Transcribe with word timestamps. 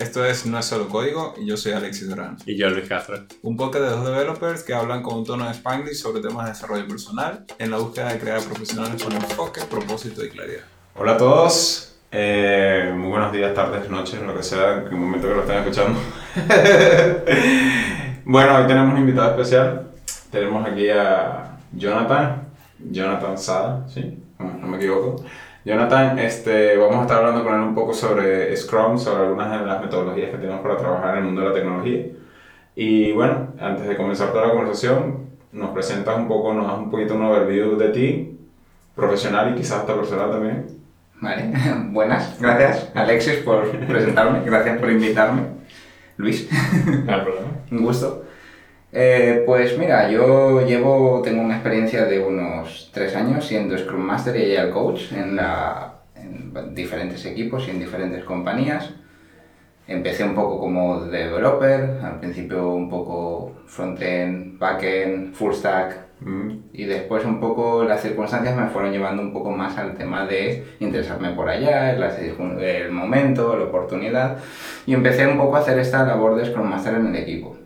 Esto 0.00 0.24
es 0.24 0.46
No 0.46 0.58
es 0.58 0.64
solo 0.64 0.88
código 0.88 1.34
y 1.38 1.44
yo 1.44 1.58
soy 1.58 1.72
Alexis 1.72 2.08
Durán. 2.08 2.38
Y 2.46 2.56
yo, 2.56 2.70
Luis 2.70 2.88
Castro. 2.88 3.18
Un 3.42 3.58
podcast 3.58 3.84
de 3.84 3.90
dos 3.90 4.06
developers 4.06 4.62
que 4.62 4.72
hablan 4.72 5.02
con 5.02 5.18
un 5.18 5.26
tono 5.26 5.44
de 5.44 5.50
Spanglish 5.50 5.96
sobre 5.96 6.22
temas 6.22 6.46
de 6.46 6.52
desarrollo 6.52 6.88
personal 6.88 7.44
en 7.58 7.70
la 7.70 7.76
búsqueda 7.76 8.10
de 8.10 8.18
crear 8.18 8.42
profesionales 8.42 9.02
con 9.02 9.12
enfoque, 9.12 9.60
propósito 9.70 10.24
y 10.24 10.30
claridad. 10.30 10.62
Hola 10.94 11.12
a 11.12 11.16
todos, 11.18 11.96
eh, 12.10 12.94
muy 12.96 13.10
buenos 13.10 13.30
días, 13.30 13.52
tardes, 13.52 13.90
noches, 13.90 14.22
lo 14.22 14.34
que 14.34 14.42
sea, 14.42 14.78
en 14.78 14.86
el 14.86 14.92
momento 14.92 15.28
que 15.28 15.34
lo 15.34 15.42
estén 15.42 15.58
escuchando. 15.58 16.00
bueno, 18.24 18.56
hoy 18.56 18.66
tenemos 18.66 18.94
un 18.94 19.00
invitado 19.00 19.32
especial. 19.32 19.90
Tenemos 20.30 20.66
aquí 20.66 20.88
a 20.88 21.58
Jonathan, 21.72 22.48
Jonathan 22.90 23.36
Sada, 23.36 23.86
¿sí? 23.86 24.18
No, 24.38 24.50
no 24.50 24.66
me 24.66 24.78
equivoco. 24.78 25.22
Jonathan, 25.64 26.18
este, 26.18 26.76
vamos 26.78 26.96
a 26.98 27.02
estar 27.02 27.18
hablando 27.18 27.44
con 27.44 27.54
él 27.54 27.60
un 27.60 27.74
poco 27.74 27.92
sobre 27.92 28.56
Scrum, 28.56 28.98
sobre 28.98 29.24
algunas 29.26 29.60
de 29.60 29.66
las 29.66 29.80
metodologías 29.80 30.30
que 30.30 30.38
tenemos 30.38 30.60
para 30.62 30.76
trabajar 30.76 31.12
en 31.12 31.18
el 31.18 31.24
mundo 31.24 31.42
de 31.42 31.48
la 31.48 31.54
tecnología. 31.54 32.06
Y 32.74 33.12
bueno, 33.12 33.48
antes 33.60 33.86
de 33.86 33.96
comenzar 33.96 34.32
toda 34.32 34.46
la 34.46 34.52
conversación, 34.54 35.30
nos 35.52 35.70
presentas 35.70 36.16
un 36.16 36.28
poco, 36.28 36.54
nos 36.54 36.66
das 36.66 36.78
un 36.78 36.90
poquito 36.90 37.14
un 37.14 37.24
overview 37.24 37.76
de 37.76 37.88
ti, 37.90 38.38
profesional 38.94 39.52
y 39.52 39.56
quizás 39.58 39.80
hasta 39.80 39.94
personal 39.94 40.30
también. 40.30 40.66
Vale, 41.20 41.52
buenas, 41.90 42.40
gracias 42.40 42.90
Alexis 42.94 43.36
por 43.44 43.68
presentarme, 43.70 44.40
gracias 44.44 44.78
por 44.78 44.90
invitarme. 44.90 45.42
Luis, 46.16 46.48
No 47.04 47.14
hay 47.14 47.20
problema. 47.20 47.48
un 47.70 47.82
gusto. 47.82 48.24
Eh, 48.92 49.44
pues 49.46 49.78
mira, 49.78 50.10
yo 50.10 50.66
llevo, 50.66 51.22
tengo 51.22 51.42
una 51.42 51.54
experiencia 51.54 52.04
de 52.06 52.18
unos 52.18 52.90
tres 52.92 53.14
años 53.14 53.46
siendo 53.46 53.78
Scrum 53.78 54.00
Master 54.00 54.36
y 54.36 54.56
Agile 54.56 54.70
Coach 54.70 55.12
en, 55.12 55.36
la, 55.36 56.00
en 56.16 56.74
diferentes 56.74 57.24
equipos 57.24 57.66
y 57.68 57.70
en 57.70 57.78
diferentes 57.78 58.24
compañías. 58.24 58.90
Empecé 59.86 60.24
un 60.24 60.34
poco 60.34 60.60
como 60.60 61.00
developer, 61.04 62.00
al 62.02 62.20
principio 62.20 62.70
un 62.70 62.88
poco 62.88 63.62
frontend, 63.66 64.58
backend, 64.58 65.34
full 65.34 65.52
stack, 65.52 66.10
Mm, 66.20 66.64
y 66.74 66.84
después 66.84 67.24
un 67.24 67.40
poco 67.40 67.82
las 67.84 68.02
circunstancias 68.02 68.54
me 68.54 68.68
fueron 68.68 68.92
llevando 68.92 69.22
un 69.22 69.32
poco 69.32 69.50
más 69.50 69.78
al 69.78 69.94
tema 69.94 70.26
de 70.26 70.66
interesarme 70.78 71.30
por 71.30 71.48
allá, 71.48 71.92
el, 71.92 72.02
el 72.62 72.90
momento, 72.90 73.56
la 73.56 73.64
oportunidad. 73.64 74.38
Y 74.86 74.94
empecé 74.94 75.26
un 75.26 75.38
poco 75.38 75.56
a 75.56 75.60
hacer 75.60 75.78
esta 75.78 76.04
labor 76.04 76.36
de 76.36 76.46
Scrum 76.46 76.68
Master 76.68 76.94
en 76.94 77.06
el 77.06 77.16
equipo. 77.16 77.56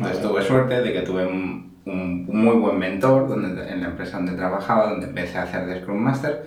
Entonces 0.00 0.22
tuve 0.22 0.42
suerte 0.42 0.80
de 0.82 0.92
que 0.92 1.02
tuve 1.02 1.26
un, 1.26 1.74
un- 1.84 2.26
muy 2.26 2.56
buen 2.56 2.78
mentor 2.78 3.28
donde, 3.28 3.68
en 3.70 3.80
la 3.82 3.88
empresa 3.88 4.16
donde 4.18 4.32
trabajaba, 4.32 4.90
donde 4.90 5.06
empecé 5.06 5.38
a 5.38 5.42
hacer 5.42 5.66
de 5.66 5.80
Scrum 5.80 5.98
Master. 5.98 6.46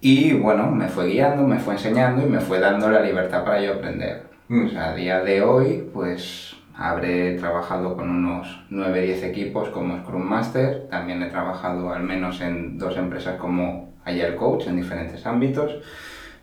Y 0.00 0.34
bueno, 0.34 0.70
me 0.70 0.88
fue 0.88 1.06
guiando, 1.08 1.46
me 1.46 1.58
fue 1.58 1.74
enseñando 1.74 2.24
y 2.26 2.30
me 2.30 2.40
fue 2.40 2.60
dando 2.60 2.88
la 2.90 3.00
libertad 3.00 3.44
para 3.44 3.60
yo 3.60 3.74
aprender. 3.74 4.24
Mm. 4.48 4.66
O 4.66 4.68
sea, 4.68 4.90
a 4.90 4.94
día 4.94 5.20
de 5.22 5.42
hoy, 5.42 5.88
pues 5.92 6.54
habré 6.76 7.36
trabajado 7.38 7.96
con 7.96 8.10
unos 8.10 8.62
9-10 8.70 9.22
equipos 9.24 9.70
como 9.70 9.98
Scrum 9.98 10.22
Master. 10.22 10.86
También 10.90 11.22
he 11.22 11.30
trabajado 11.30 11.92
al 11.92 12.02
menos 12.02 12.40
en 12.40 12.78
dos 12.78 12.96
empresas 12.98 13.36
como 13.40 13.94
Agile 14.04 14.36
Coach 14.36 14.66
en 14.68 14.76
diferentes 14.76 15.26
ámbitos. 15.26 15.76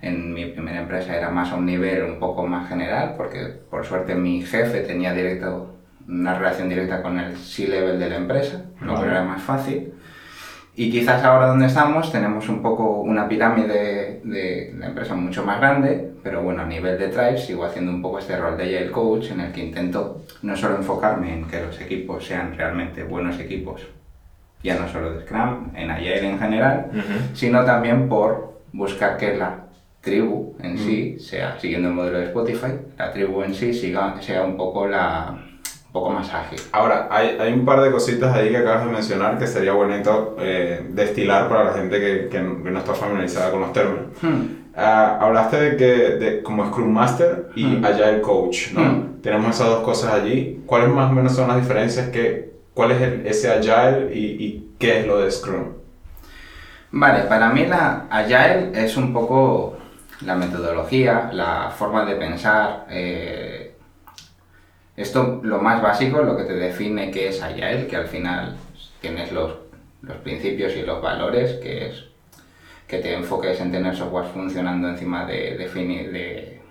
En 0.02 0.34
mi 0.34 0.48
primera 0.48 0.82
empresa 0.82 1.16
era 1.16 1.30
más 1.30 1.52
a 1.54 1.56
un 1.56 1.66
nivel 1.66 2.04
un 2.04 2.20
poco 2.20 2.46
más 2.46 2.68
general, 2.68 3.14
porque 3.16 3.46
por 3.70 3.86
suerte 3.86 4.16
mi 4.16 4.42
jefe 4.42 4.82
tenía 4.82 5.14
directo, 5.14 5.73
una 6.08 6.38
relación 6.38 6.70
directa 6.70 7.02
con 7.02 7.20
el 7.20 7.36
C-level 7.36 8.00
de 8.00 8.10
la 8.10 8.16
empresa, 8.18 8.66
lo 8.82 9.00
que 9.00 9.08
era 9.08 9.24
más 9.24 9.42
fácil. 9.42 9.94
Y 10.76 10.90
quizás 10.90 11.24
ahora 11.24 11.48
donde 11.48 11.68
estamos 11.68 12.12
tenemos 12.12 12.50
un 12.50 12.62
poco 12.62 13.02
una 13.02 13.28
pirámide 13.28 14.22
de 14.24 14.74
la 14.78 14.88
empresa 14.88 15.14
mucho 15.14 15.46
más 15.46 15.60
grande, 15.60 16.14
pero 16.24 16.42
bueno, 16.42 16.64
a 16.64 16.66
nivel 16.66 16.98
de 16.98 17.10
Tribe 17.10 17.38
sigo 17.38 17.64
haciendo 17.64 17.92
un 17.92 18.02
poco 18.02 18.18
este 18.18 18.38
rol 18.38 18.58
de 18.58 18.64
Agile 18.64 18.92
Coach 18.92 19.32
en 19.32 19.42
el 19.42 19.52
que 19.52 19.64
intento 19.64 20.24
no 20.42 20.58
solo 20.58 20.78
enfocarme 20.78 21.34
en 21.34 21.46
que 21.46 21.62
los 21.62 21.80
equipos 21.80 22.26
sean 22.26 22.58
realmente 22.58 23.04
buenos 23.04 23.40
equipos, 23.40 23.82
ya 24.64 24.80
no 24.80 24.88
solo 24.88 25.14
de 25.14 25.22
Scrum, 25.22 25.76
en 25.76 25.92
Agile 25.92 26.28
en 26.28 26.40
general, 26.40 26.90
sino 27.36 27.64
también 27.66 28.10
por 28.10 28.62
buscar 28.72 29.18
que 29.18 29.38
la 29.38 29.66
tribu 30.02 30.56
en 30.60 30.78
sí, 30.78 31.20
sea 31.20 31.60
siguiendo 31.60 31.90
el 31.90 31.94
modelo 31.94 32.18
de 32.18 32.26
Spotify, 32.26 32.74
la 32.98 33.12
tribu 33.12 33.44
en 33.44 33.54
sí 33.54 33.74
siga, 33.74 34.20
sea 34.22 34.44
un 34.44 34.58
poco, 34.58 34.88
la, 34.88 35.38
poco 35.94 36.10
más 36.10 36.34
ágil. 36.34 36.60
Ahora, 36.74 37.08
hay, 37.10 37.38
hay 37.40 37.54
un 37.54 37.64
par 37.66 37.80
de 37.80 37.92
cositas 37.92 38.36
ahí 38.36 38.50
que 38.50 38.58
acabas 38.58 38.86
de 38.86 38.92
mencionar 38.92 39.38
que 39.38 39.48
sería 39.48 39.72
bonito 39.74 40.36
eh, 40.40 40.86
destilar 40.90 41.48
para 41.48 41.64
la 41.66 41.74
gente 41.74 42.00
que, 42.02 42.28
que 42.30 42.42
no 42.42 42.80
está 42.80 42.94
familiarizada 42.94 43.52
con 43.52 43.62
los 43.62 43.72
términos. 43.72 44.08
Hmm. 44.22 44.42
Ah, 44.76 45.20
hablaste 45.22 45.56
de 45.62 45.78
que 45.78 45.86
de, 45.86 46.42
como 46.44 46.66
Scrum 46.66 46.92
Master 46.92 47.50
y 47.56 47.64
Mm. 47.64 47.86
Agile 47.86 48.22
Coach, 48.22 48.72
¿no? 48.74 48.82
Mm. 48.82 49.22
Tenemos 49.22 49.56
esas 49.56 49.68
dos 49.68 49.84
cosas 49.84 50.14
allí. 50.16 50.64
¿Cuáles 50.66 50.90
más 50.90 51.12
o 51.12 51.14
menos 51.14 51.34
son 51.36 51.48
las 51.48 51.58
diferencias? 51.58 52.10
Que, 52.10 52.54
¿Cuál 52.74 52.92
es 52.94 53.02
el, 53.04 53.28
ese 53.28 53.52
Agile 53.52 54.10
y, 54.16 54.26
y 54.44 54.70
qué 54.80 55.02
es 55.02 55.06
lo 55.06 55.20
de 55.20 55.30
Scrum? 55.30 55.66
Vale, 56.92 57.24
para 57.26 57.50
mí 57.50 57.66
la 57.68 58.08
Agile 58.10 58.72
es 58.74 58.98
un 58.98 59.14
poco 59.14 59.78
la 60.22 60.36
metodología, 60.36 61.30
la 61.32 61.72
forma 61.78 62.04
de 62.06 62.16
pensar. 62.16 62.86
eh, 62.90 63.63
esto, 64.96 65.40
lo 65.44 65.60
más 65.60 65.82
básico, 65.82 66.22
lo 66.22 66.38
que 66.38 66.44
te 66.44 66.54
define 66.54 67.10
qué 67.12 67.30
es 67.30 67.42
Agile, 67.42 67.88
que 67.88 67.96
al 67.96 68.08
final 68.08 68.56
tienes 69.02 69.32
los, 69.32 69.54
los 70.02 70.18
principios 70.18 70.76
y 70.76 70.84
los 70.84 71.02
valores, 71.02 71.54
que 71.54 71.88
es 71.88 72.06
que 72.88 73.00
te 73.00 73.14
enfoques 73.14 73.60
en 73.60 73.72
tener 73.72 73.96
software 73.96 74.26
funcionando 74.26 74.88
encima 74.88 75.26
de, 75.26 75.58
defini- 75.58 76.10
de, 76.12 76.62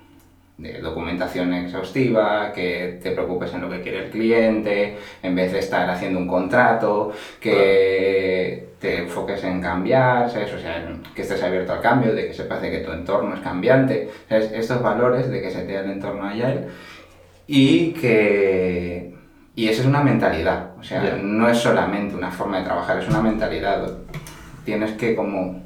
de 0.59 0.81
documentación 0.81 1.53
exhaustiva, 1.53 2.53
que 2.53 3.01
te 3.03 3.11
preocupes 3.11 3.53
en 3.55 3.63
lo 3.63 3.71
que 3.71 3.81
quiere 3.81 4.05
el 4.05 4.11
cliente, 4.11 4.99
en 5.23 5.35
vez 5.35 5.53
de 5.53 5.59
estar 5.59 5.91
haciendo 5.91 6.21
un 6.21 6.29
contrato, 6.29 7.13
que 7.41 8.69
te 8.79 8.99
enfoques 8.99 9.43
en 9.43 9.61
cambiar, 9.61 10.31
¿sabes? 10.31 10.53
O 10.53 10.59
sea, 10.59 10.87
que 11.15 11.23
estés 11.23 11.43
abierto 11.43 11.73
al 11.73 11.81
cambio, 11.81 12.15
de 12.15 12.29
que 12.29 12.35
sepas 12.35 12.63
de 12.63 12.71
que 12.71 12.79
tu 12.79 12.93
entorno 12.93 13.35
es 13.35 13.41
cambiante, 13.41 14.09
¿sabes? 14.29 14.53
Estos 14.53 14.81
valores 14.81 15.29
de 15.29 15.41
que 15.43 15.51
se 15.51 15.63
te 15.63 15.73
da 15.73 15.81
el 15.81 15.91
entorno 15.91 16.25
agile 16.25 16.67
y 17.53 17.93
que... 17.93 19.15
Y 19.55 19.69
esa 19.69 19.83
es 19.83 19.87
una 19.87 20.01
mentalidad, 20.03 20.71
o 20.81 20.83
sea, 20.83 21.19
no 21.23 21.47
es 21.49 21.59
solamente 21.59 22.15
una 22.17 22.31
forma 22.31 22.59
de 22.59 22.65
trabajar, 22.65 22.99
es 22.99 23.09
una 23.09 23.21
mentalidad. 23.21 23.87
Tienes 24.65 24.93
que 24.93 25.15
como 25.15 25.61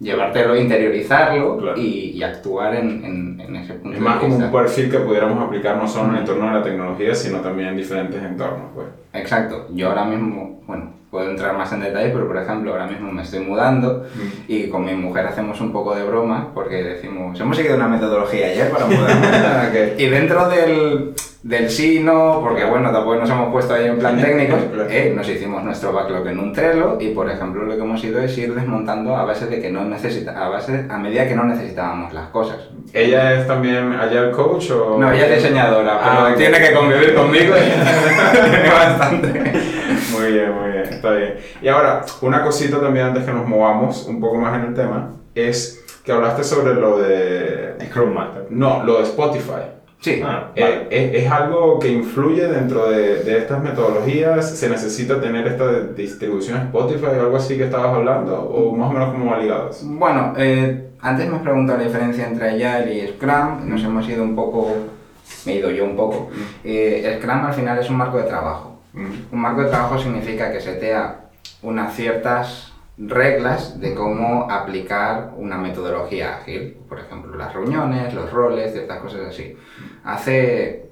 llevártelo, 0.00 0.56
interiorizarlo 0.56 1.58
Claro. 1.58 1.78
y, 1.80 2.10
y 2.16 2.22
actuar 2.24 2.74
en, 2.74 3.04
en- 3.04 3.40
en 3.40 3.56
ese 3.56 3.74
punto 3.74 3.96
Es 3.96 4.02
más 4.02 4.14
de 4.16 4.20
como 4.20 4.32
vista. 4.38 4.46
un 4.46 4.52
perfil 4.52 4.90
que 4.90 4.98
pudiéramos 4.98 5.40
aplicar 5.46 5.76
no 5.76 5.86
solo 5.86 6.08
en 6.08 6.14
el 6.16 6.20
entorno 6.22 6.48
de 6.48 6.54
la 6.54 6.62
tecnología, 6.64 7.14
sino 7.14 7.38
también 7.38 7.68
en 7.68 7.76
diferentes 7.76 8.20
entornos. 8.20 8.72
Pues. 8.74 8.86
Exacto, 9.12 9.68
yo 9.72 9.90
ahora 9.90 10.04
mismo, 10.06 10.60
bueno, 10.66 10.90
puedo 11.14 11.30
entrar 11.30 11.56
más 11.56 11.72
en 11.72 11.78
detalle, 11.78 12.10
pero 12.10 12.26
por 12.26 12.36
ejemplo 12.36 12.72
ahora 12.72 12.88
mismo 12.88 13.12
me 13.12 13.22
estoy 13.22 13.38
mudando 13.38 14.04
y 14.48 14.68
con 14.68 14.84
mi 14.84 14.94
mujer 14.94 15.24
hacemos 15.28 15.60
un 15.60 15.70
poco 15.70 15.94
de 15.94 16.02
broma 16.02 16.48
porque 16.52 16.82
decimos, 16.82 17.38
hemos 17.38 17.56
seguido 17.56 17.76
una 17.76 17.86
metodología 17.86 18.48
ayer 18.48 18.68
para 18.68 18.86
mudarnos. 18.86 19.92
y 19.96 20.06
dentro 20.06 20.48
del, 20.48 21.14
del 21.44 21.68
sí 21.68 21.98
y 21.98 22.02
no, 22.02 22.40
porque 22.42 22.64
bueno, 22.64 22.90
tampoco 22.90 23.16
nos 23.16 23.28
hemos 23.28 23.52
puesto 23.52 23.74
ahí 23.74 23.86
en 23.86 23.98
plan 23.98 24.18
técnico, 24.20 24.56
eh, 24.88 25.12
nos 25.14 25.28
hicimos 25.28 25.62
nuestro 25.62 25.92
backlog 25.92 26.26
en 26.26 26.38
un 26.38 26.52
Trello 26.54 26.96
y 26.98 27.10
por 27.10 27.30
ejemplo 27.30 27.64
lo 27.64 27.76
que 27.76 27.82
hemos 27.82 28.02
ido 28.02 28.18
es 28.20 28.36
ir 28.38 28.54
desmontando 28.54 29.14
a 29.14 29.24
base 29.24 29.46
de 29.46 29.60
que 29.60 29.70
no 29.70 29.84
necesita, 29.84 30.42
a 30.42 30.48
base, 30.48 30.86
a 30.88 30.96
medida 30.96 31.28
que 31.28 31.34
no 31.36 31.44
necesitábamos 31.44 32.14
las 32.14 32.28
cosas. 32.30 32.56
¿Ella 32.94 33.34
es 33.34 33.46
también 33.46 33.92
Agile 33.92 34.30
Coach 34.30 34.70
o...? 34.70 34.96
No, 34.98 35.12
ella 35.12 35.26
es 35.26 35.42
diseñadora, 35.42 35.98
pero 36.02 36.10
Ah, 36.12 36.28
ok. 36.30 36.36
tiene 36.38 36.58
que 36.60 36.72
convivir 36.72 37.14
conmigo 37.14 37.54
y 37.56 38.40
tiene 38.50 38.70
bastante. 38.70 39.28
Muy 40.12 40.32
bien, 40.32 40.50
muy 40.52 40.70
bien, 40.70 40.84
está 40.88 41.10
bien. 41.10 41.34
Y 41.60 41.68
ahora, 41.68 42.06
una 42.22 42.42
cosita 42.42 42.80
también 42.80 43.06
antes 43.06 43.24
que 43.24 43.32
nos 43.32 43.46
movamos 43.46 44.06
un 44.06 44.18
poco 44.18 44.36
más 44.36 44.58
en 44.58 44.68
el 44.68 44.74
tema, 44.74 45.10
es 45.34 45.84
que 46.04 46.12
hablaste 46.12 46.42
sobre 46.44 46.74
lo 46.74 46.98
de... 46.98 47.74
Scrum 47.90 48.14
Master. 48.14 48.46
No, 48.50 48.82
lo 48.84 48.98
de 48.98 49.02
Spotify. 49.04 49.73
Sí. 50.04 50.20
Ah, 50.22 50.50
Eh, 50.54 50.60
vale. 50.62 50.86
¿es, 50.90 51.24
es 51.24 51.30
algo 51.32 51.78
que 51.78 51.88
influye 51.88 52.46
dentro 52.46 52.90
de, 52.90 53.22
de 53.24 53.38
estas 53.38 53.62
metodologías? 53.62 54.50
¿Se 54.58 54.68
necesita 54.68 55.18
tener 55.18 55.46
esta 55.46 55.80
distribución 55.96 56.58
Spotify 56.58 57.06
o 57.06 57.20
algo 57.22 57.36
así 57.38 57.56
que 57.56 57.64
estabas 57.64 57.94
hablando? 57.96 58.38
¿O 58.38 58.76
más 58.76 58.90
o 58.90 58.92
menos 58.92 59.12
como 59.14 59.34
ligados? 59.36 59.80
Bueno, 59.82 60.34
eh, 60.36 60.90
antes 61.00 61.26
me 61.26 61.36
has 61.36 61.42
preguntado 61.42 61.78
la 61.78 61.84
diferencia 61.84 62.26
entre 62.26 62.50
Agile 62.50 62.94
y 62.94 63.08
Scrum. 63.14 63.66
Nos 63.66 63.82
hemos 63.82 64.06
ido 64.06 64.22
un 64.22 64.36
poco, 64.36 64.76
me 65.46 65.52
he 65.52 65.56
ido 65.56 65.70
yo 65.70 65.84
un 65.84 65.96
poco. 65.96 66.28
Eh, 66.62 67.16
Scrum 67.18 67.46
al 67.46 67.54
final 67.54 67.78
es 67.78 67.88
un 67.88 67.96
marco 67.96 68.18
de 68.18 68.24
trabajo. 68.24 68.78
Mm. 68.92 69.06
Un 69.32 69.40
marco 69.40 69.62
de 69.62 69.70
trabajo 69.70 69.98
significa 69.98 70.52
que 70.52 70.60
se 70.60 70.74
te 70.74 70.90
da 70.90 71.30
unas 71.62 71.94
ciertas 71.96 72.73
reglas 72.96 73.80
de 73.80 73.94
cómo 73.94 74.50
aplicar 74.50 75.32
una 75.36 75.56
metodología 75.56 76.36
ágil. 76.36 76.76
Por 76.88 77.00
ejemplo, 77.00 77.36
las 77.36 77.52
reuniones, 77.52 78.14
los 78.14 78.30
roles, 78.30 78.72
ciertas 78.72 79.00
cosas 79.00 79.28
así. 79.28 79.56
Hace, 80.04 80.90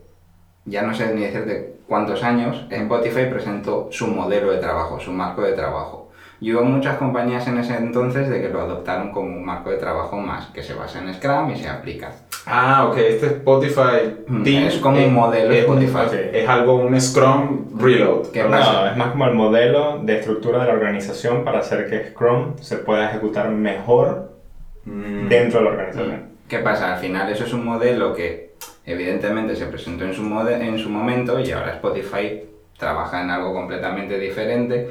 ya 0.64 0.82
no 0.82 0.94
sé 0.94 1.14
ni 1.14 1.22
decirte 1.22 1.76
cuántos 1.86 2.22
años, 2.22 2.66
Spotify 2.70 3.26
presentó 3.30 3.88
su 3.90 4.08
modelo 4.08 4.50
de 4.50 4.58
trabajo, 4.58 4.98
su 4.98 5.12
marco 5.12 5.42
de 5.42 5.52
trabajo. 5.52 6.10
Y 6.40 6.52
hubo 6.52 6.64
muchas 6.64 6.96
compañías 6.96 7.46
en 7.46 7.58
ese 7.58 7.76
entonces 7.76 8.28
de 8.28 8.42
que 8.42 8.48
lo 8.48 8.60
adoptaron 8.60 9.12
como 9.12 9.28
un 9.28 9.44
marco 9.44 9.70
de 9.70 9.76
trabajo 9.76 10.16
más, 10.16 10.46
que 10.46 10.62
se 10.62 10.74
basa 10.74 10.98
en 10.98 11.14
Scrum 11.14 11.50
y 11.50 11.56
se 11.56 11.68
aplica. 11.68 12.10
Ah, 12.46 12.88
ok, 12.88 12.96
este 12.98 13.26
Spotify 13.26 14.16
Mm, 14.26 14.42
Team 14.42 14.64
es 14.64 14.76
como 14.78 14.98
un 15.04 15.14
modelo 15.14 15.52
es, 15.52 15.60
Spotify. 15.60 15.98
es- 16.12 16.34
es 16.42 16.48
algo, 16.48 16.74
un 16.74 17.00
Scrum 17.00 17.78
Reload. 17.78 18.30
¿Qué 18.32 18.42
No, 18.42 18.50
pasa? 18.50 18.90
es 18.90 18.96
más 18.96 19.10
como 19.12 19.26
el 19.26 19.34
modelo 19.34 20.00
de 20.02 20.18
estructura 20.18 20.60
de 20.60 20.66
la 20.66 20.72
organización 20.74 21.44
para 21.44 21.60
hacer 21.60 21.88
que 21.88 22.10
Scrum 22.10 22.56
se 22.58 22.78
pueda 22.78 23.08
ejecutar 23.10 23.48
mejor 23.50 24.32
Mm. 24.84 25.28
dentro 25.28 25.60
de 25.60 25.64
la 25.66 25.70
organización. 25.70 26.22
¿Qué 26.48 26.58
pasa? 26.58 26.94
Al 26.94 27.00
final 27.00 27.30
eso 27.30 27.44
es 27.44 27.52
un 27.52 27.64
modelo 27.64 28.12
que 28.12 28.54
evidentemente 28.84 29.54
se 29.54 29.66
presentó 29.66 30.04
en 30.04 30.12
su, 30.12 30.22
mode- 30.22 30.60
en 30.60 30.78
su 30.78 30.90
momento 30.90 31.38
y 31.38 31.50
ahora 31.52 31.74
Spotify 31.74 32.42
trabaja 32.76 33.22
en 33.22 33.30
algo 33.30 33.52
completamente 33.54 34.18
diferente 34.18 34.88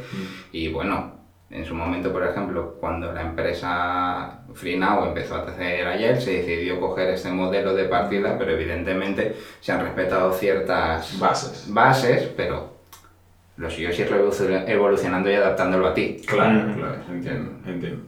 y 0.54 0.70
bueno, 0.72 1.12
en 1.50 1.66
su 1.66 1.76
momento 1.76 2.14
por 2.14 2.26
ejemplo 2.26 2.78
cuando 2.80 3.12
la 3.12 3.22
empresa 3.24 4.40
FreeNow 4.54 5.06
empezó 5.08 5.36
a 5.36 5.44
hacer 5.44 5.86
ayer 5.88 6.22
se 6.22 6.32
decidió 6.38 6.80
coger 6.80 7.10
este 7.10 7.30
modelo 7.32 7.74
de 7.76 7.86
partida 7.86 8.38
pero 8.38 8.52
evidentemente 8.52 9.36
se 9.60 9.72
han 9.72 9.82
respetado 9.82 10.34
ciertas 10.34 11.18
Bases. 11.20 11.66
bases 11.74 12.30
pero 12.36 12.72
lo 13.58 13.70
suyo 13.70 13.90
es 13.90 14.00
ir 14.00 14.08
evolucion- 14.10 14.68
evolucionando 14.68 15.30
y 15.30 15.34
adaptándolo 15.36 15.88
a 15.88 15.94
ti. 15.94 16.18
Claro, 16.26 16.68
Mm. 16.70 16.74
claro, 16.74 16.96
entiendo, 17.10 17.52
entiendo. 17.68 18.04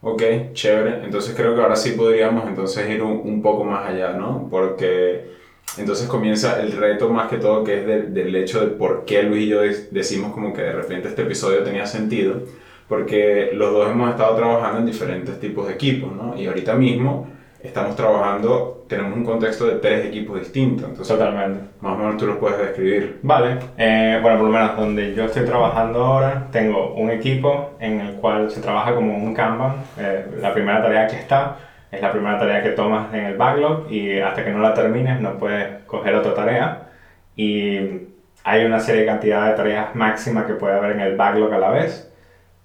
Ok, 0.00 0.22
chévere. 0.52 1.04
Entonces 1.04 1.34
creo 1.36 1.54
que 1.54 1.60
ahora 1.62 1.76
sí 1.76 1.92
podríamos 1.92 2.46
entonces 2.48 2.88
ir 2.88 3.02
un, 3.02 3.20
un 3.24 3.42
poco 3.42 3.64
más 3.64 3.86
allá, 3.86 4.10
¿no? 4.12 4.48
Porque 4.50 5.32
entonces 5.78 6.06
comienza 6.06 6.60
el 6.60 6.72
reto 6.72 7.08
más 7.10 7.28
que 7.28 7.36
todo 7.38 7.64
que 7.64 7.80
es 7.80 7.86
del- 7.86 8.14
del 8.14 8.34
hecho 8.36 8.60
de 8.60 8.66
por 8.68 9.04
qué 9.04 9.22
Luis 9.24 9.44
y 9.44 9.48
yo 9.48 9.60
de- 9.62 9.88
decimos 9.90 10.32
como 10.32 10.52
que 10.54 10.62
de 10.62 10.72
repente 10.72 11.08
este 11.08 11.22
episodio 11.22 11.62
tenía 11.64 11.86
sentido. 11.86 12.42
Porque 12.88 13.50
los 13.54 13.72
dos 13.72 13.90
hemos 13.90 14.10
estado 14.10 14.36
trabajando 14.36 14.80
en 14.80 14.86
diferentes 14.86 15.40
tipos 15.40 15.66
de 15.66 15.74
equipos, 15.74 16.12
¿no? 16.12 16.36
Y 16.36 16.46
ahorita 16.46 16.74
mismo 16.74 17.28
estamos 17.64 17.96
trabajando, 17.96 18.84
tenemos 18.88 19.16
un 19.16 19.24
contexto 19.24 19.66
de 19.66 19.76
tres 19.76 20.04
equipos 20.04 20.38
distintos. 20.38 20.90
Entonces, 20.90 21.16
Totalmente. 21.16 21.60
más 21.80 21.94
o 21.94 21.96
menos 21.96 22.16
tú 22.18 22.26
los 22.26 22.36
puedes 22.36 22.58
describir. 22.58 23.20
Vale, 23.22 23.56
eh, 23.78 24.18
bueno, 24.20 24.38
por 24.38 24.46
lo 24.48 24.52
menos 24.52 24.76
donde 24.76 25.14
yo 25.14 25.24
estoy 25.24 25.44
trabajando 25.46 26.04
ahora, 26.04 26.48
tengo 26.52 26.94
un 26.94 27.10
equipo 27.10 27.70
en 27.80 28.00
el 28.00 28.14
cual 28.16 28.50
se 28.50 28.60
trabaja 28.60 28.94
como 28.94 29.16
un 29.16 29.34
Kanban. 29.34 29.76
Eh, 29.98 30.26
la 30.40 30.52
primera 30.52 30.82
tarea 30.82 31.06
que 31.06 31.16
está 31.16 31.56
es 31.90 32.02
la 32.02 32.12
primera 32.12 32.38
tarea 32.38 32.62
que 32.62 32.70
tomas 32.70 33.12
en 33.14 33.24
el 33.24 33.36
backlog 33.36 33.90
y 33.90 34.18
hasta 34.18 34.44
que 34.44 34.50
no 34.50 34.58
la 34.58 34.74
termines 34.74 35.20
no 35.20 35.38
puedes 35.38 35.84
coger 35.84 36.14
otra 36.14 36.34
tarea. 36.34 36.88
Y 37.34 37.78
hay 38.44 38.64
una 38.66 38.78
serie 38.78 39.02
de 39.02 39.06
cantidad 39.06 39.48
de 39.48 39.56
tareas 39.56 39.94
máxima 39.94 40.46
que 40.46 40.52
puede 40.54 40.74
haber 40.74 40.92
en 40.92 41.00
el 41.00 41.16
backlog 41.16 41.52
a 41.54 41.58
la 41.58 41.70
vez 41.70 42.10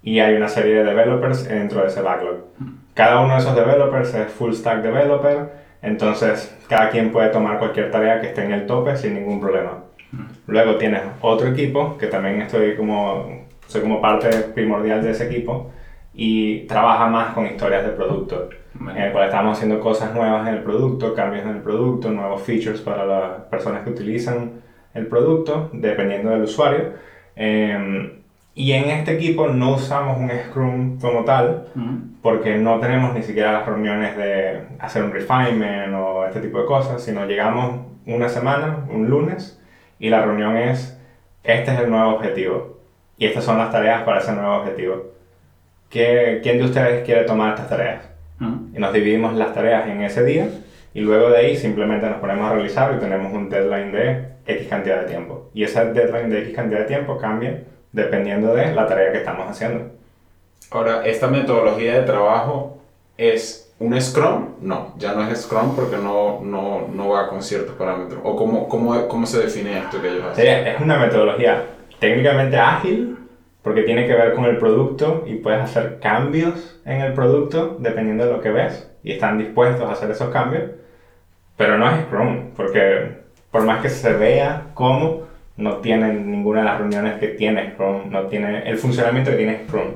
y 0.02 0.20
hay 0.20 0.34
una 0.34 0.48
serie 0.48 0.76
de 0.76 0.84
developers 0.84 1.48
dentro 1.48 1.82
de 1.82 1.88
ese 1.88 2.00
backlog. 2.02 2.44
Cada 2.94 3.20
uno 3.20 3.34
de 3.34 3.40
esos 3.40 3.54
developers 3.54 4.14
es 4.14 4.32
full 4.32 4.52
stack 4.52 4.82
developer, 4.82 5.50
entonces 5.82 6.56
cada 6.68 6.90
quien 6.90 7.12
puede 7.12 7.28
tomar 7.28 7.58
cualquier 7.58 7.90
tarea 7.90 8.20
que 8.20 8.28
esté 8.28 8.44
en 8.44 8.52
el 8.52 8.66
tope 8.66 8.96
sin 8.96 9.14
ningún 9.14 9.40
problema. 9.40 9.84
Luego 10.46 10.76
tienes 10.76 11.02
otro 11.20 11.48
equipo, 11.48 11.96
que 11.96 12.08
también 12.08 12.42
estoy 12.42 12.76
como, 12.76 13.46
soy 13.66 13.80
como 13.82 14.00
parte 14.00 14.28
primordial 14.54 15.02
de 15.02 15.12
ese 15.12 15.26
equipo, 15.26 15.70
y 16.12 16.66
trabaja 16.66 17.06
más 17.06 17.32
con 17.34 17.46
historias 17.46 17.84
de 17.84 17.92
producto, 17.92 18.48
en 18.80 18.96
el 18.96 19.12
cual 19.12 19.26
estamos 19.26 19.56
haciendo 19.56 19.78
cosas 19.78 20.12
nuevas 20.12 20.48
en 20.48 20.54
el 20.54 20.62
producto, 20.62 21.14
cambios 21.14 21.44
en 21.44 21.50
el 21.50 21.62
producto, 21.62 22.10
nuevos 22.10 22.42
features 22.42 22.80
para 22.80 23.04
las 23.06 23.42
personas 23.42 23.84
que 23.84 23.90
utilizan 23.90 24.62
el 24.92 25.06
producto, 25.06 25.70
dependiendo 25.72 26.30
del 26.30 26.42
usuario. 26.42 26.94
Eh, 27.36 28.19
y 28.60 28.74
en 28.74 28.90
este 28.90 29.12
equipo 29.12 29.48
no 29.48 29.76
usamos 29.76 30.18
un 30.18 30.30
Scrum 30.30 31.00
como 31.00 31.24
tal, 31.24 31.68
porque 32.20 32.58
no 32.58 32.78
tenemos 32.78 33.14
ni 33.14 33.22
siquiera 33.22 33.52
las 33.52 33.64
reuniones 33.64 34.18
de 34.18 34.64
hacer 34.78 35.02
un 35.02 35.12
refinement 35.12 35.94
o 35.94 36.26
este 36.26 36.40
tipo 36.40 36.60
de 36.60 36.66
cosas, 36.66 37.02
sino 37.02 37.24
llegamos 37.24 37.86
una 38.04 38.28
semana, 38.28 38.84
un 38.90 39.08
lunes, 39.08 39.58
y 39.98 40.10
la 40.10 40.22
reunión 40.22 40.58
es, 40.58 41.00
este 41.42 41.72
es 41.72 41.80
el 41.80 41.88
nuevo 41.88 42.10
objetivo, 42.10 42.80
y 43.16 43.24
estas 43.24 43.44
son 43.44 43.56
las 43.56 43.72
tareas 43.72 44.02
para 44.02 44.18
ese 44.18 44.32
nuevo 44.32 44.56
objetivo. 44.56 45.06
¿Qué, 45.88 46.40
¿Quién 46.42 46.58
de 46.58 46.64
ustedes 46.64 47.02
quiere 47.06 47.24
tomar 47.24 47.54
estas 47.54 47.70
tareas? 47.70 48.10
Mm. 48.40 48.76
Y 48.76 48.78
nos 48.78 48.92
dividimos 48.92 49.32
las 49.36 49.54
tareas 49.54 49.88
en 49.88 50.02
ese 50.02 50.22
día, 50.22 50.48
y 50.92 51.00
luego 51.00 51.30
de 51.30 51.38
ahí 51.38 51.56
simplemente 51.56 52.06
nos 52.10 52.18
ponemos 52.18 52.50
a 52.50 52.52
realizar 52.52 52.94
y 52.94 53.00
tenemos 53.00 53.32
un 53.32 53.48
deadline 53.48 53.90
de 53.90 54.24
X 54.44 54.68
cantidad 54.68 55.00
de 55.00 55.06
tiempo. 55.06 55.48
Y 55.54 55.64
ese 55.64 55.82
deadline 55.94 56.28
de 56.28 56.40
X 56.40 56.54
cantidad 56.54 56.80
de 56.80 56.86
tiempo 56.86 57.16
cambia 57.16 57.62
dependiendo 57.92 58.54
de 58.54 58.74
la 58.74 58.86
tarea 58.86 59.12
que 59.12 59.18
estamos 59.18 59.48
haciendo. 59.48 59.90
Ahora, 60.70 61.04
¿esta 61.04 61.26
metodología 61.26 62.00
de 62.00 62.02
trabajo 62.06 62.78
es 63.16 63.72
un 63.78 64.00
Scrum? 64.00 64.50
No, 64.60 64.94
ya 64.98 65.14
no 65.14 65.28
es 65.28 65.42
Scrum 65.42 65.74
porque 65.74 65.96
no, 65.96 66.40
no, 66.42 66.86
no 66.88 67.08
va 67.08 67.28
con 67.28 67.42
ciertos 67.42 67.74
parámetros. 67.74 68.20
¿O 68.24 68.36
cómo, 68.36 68.68
cómo, 68.68 69.08
cómo 69.08 69.26
se 69.26 69.40
define 69.40 69.78
esto 69.78 70.00
que 70.00 70.08
ellos 70.08 70.24
hacen? 70.24 70.66
Es 70.66 70.80
una 70.80 70.98
metodología 70.98 71.64
técnicamente 71.98 72.56
ágil 72.56 73.18
porque 73.62 73.82
tiene 73.82 74.06
que 74.06 74.14
ver 74.14 74.34
con 74.34 74.44
el 74.44 74.58
producto 74.58 75.24
y 75.26 75.36
puedes 75.36 75.60
hacer 75.60 75.98
cambios 76.00 76.80
en 76.84 77.02
el 77.02 77.12
producto 77.12 77.76
dependiendo 77.78 78.24
de 78.24 78.32
lo 78.32 78.40
que 78.40 78.50
ves 78.50 78.90
y 79.02 79.12
están 79.12 79.38
dispuestos 79.38 79.88
a 79.88 79.92
hacer 79.92 80.10
esos 80.10 80.30
cambios, 80.30 80.70
pero 81.56 81.76
no 81.76 81.90
es 81.90 82.04
Scrum 82.04 82.50
porque 82.56 83.18
por 83.50 83.64
más 83.64 83.82
que 83.82 83.88
se 83.88 84.12
vea 84.14 84.68
como 84.74 85.29
no 85.60 85.76
tiene 85.76 86.12
ninguna 86.12 86.60
de 86.60 86.64
las 86.66 86.78
reuniones 86.78 87.18
que 87.18 87.28
tiene 87.28 87.72
Scrum, 87.72 88.10
no 88.10 88.26
tiene 88.26 88.68
el 88.68 88.78
funcionamiento 88.78 89.30
que 89.30 89.36
tiene 89.36 89.64
Scrum. 89.66 89.92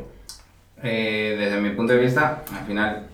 Eh, 0.83 1.37
desde 1.39 1.61
mi 1.61 1.71
punto 1.71 1.95
de 1.95 2.01
vista, 2.01 2.43
al 2.53 2.67
final 2.67 3.07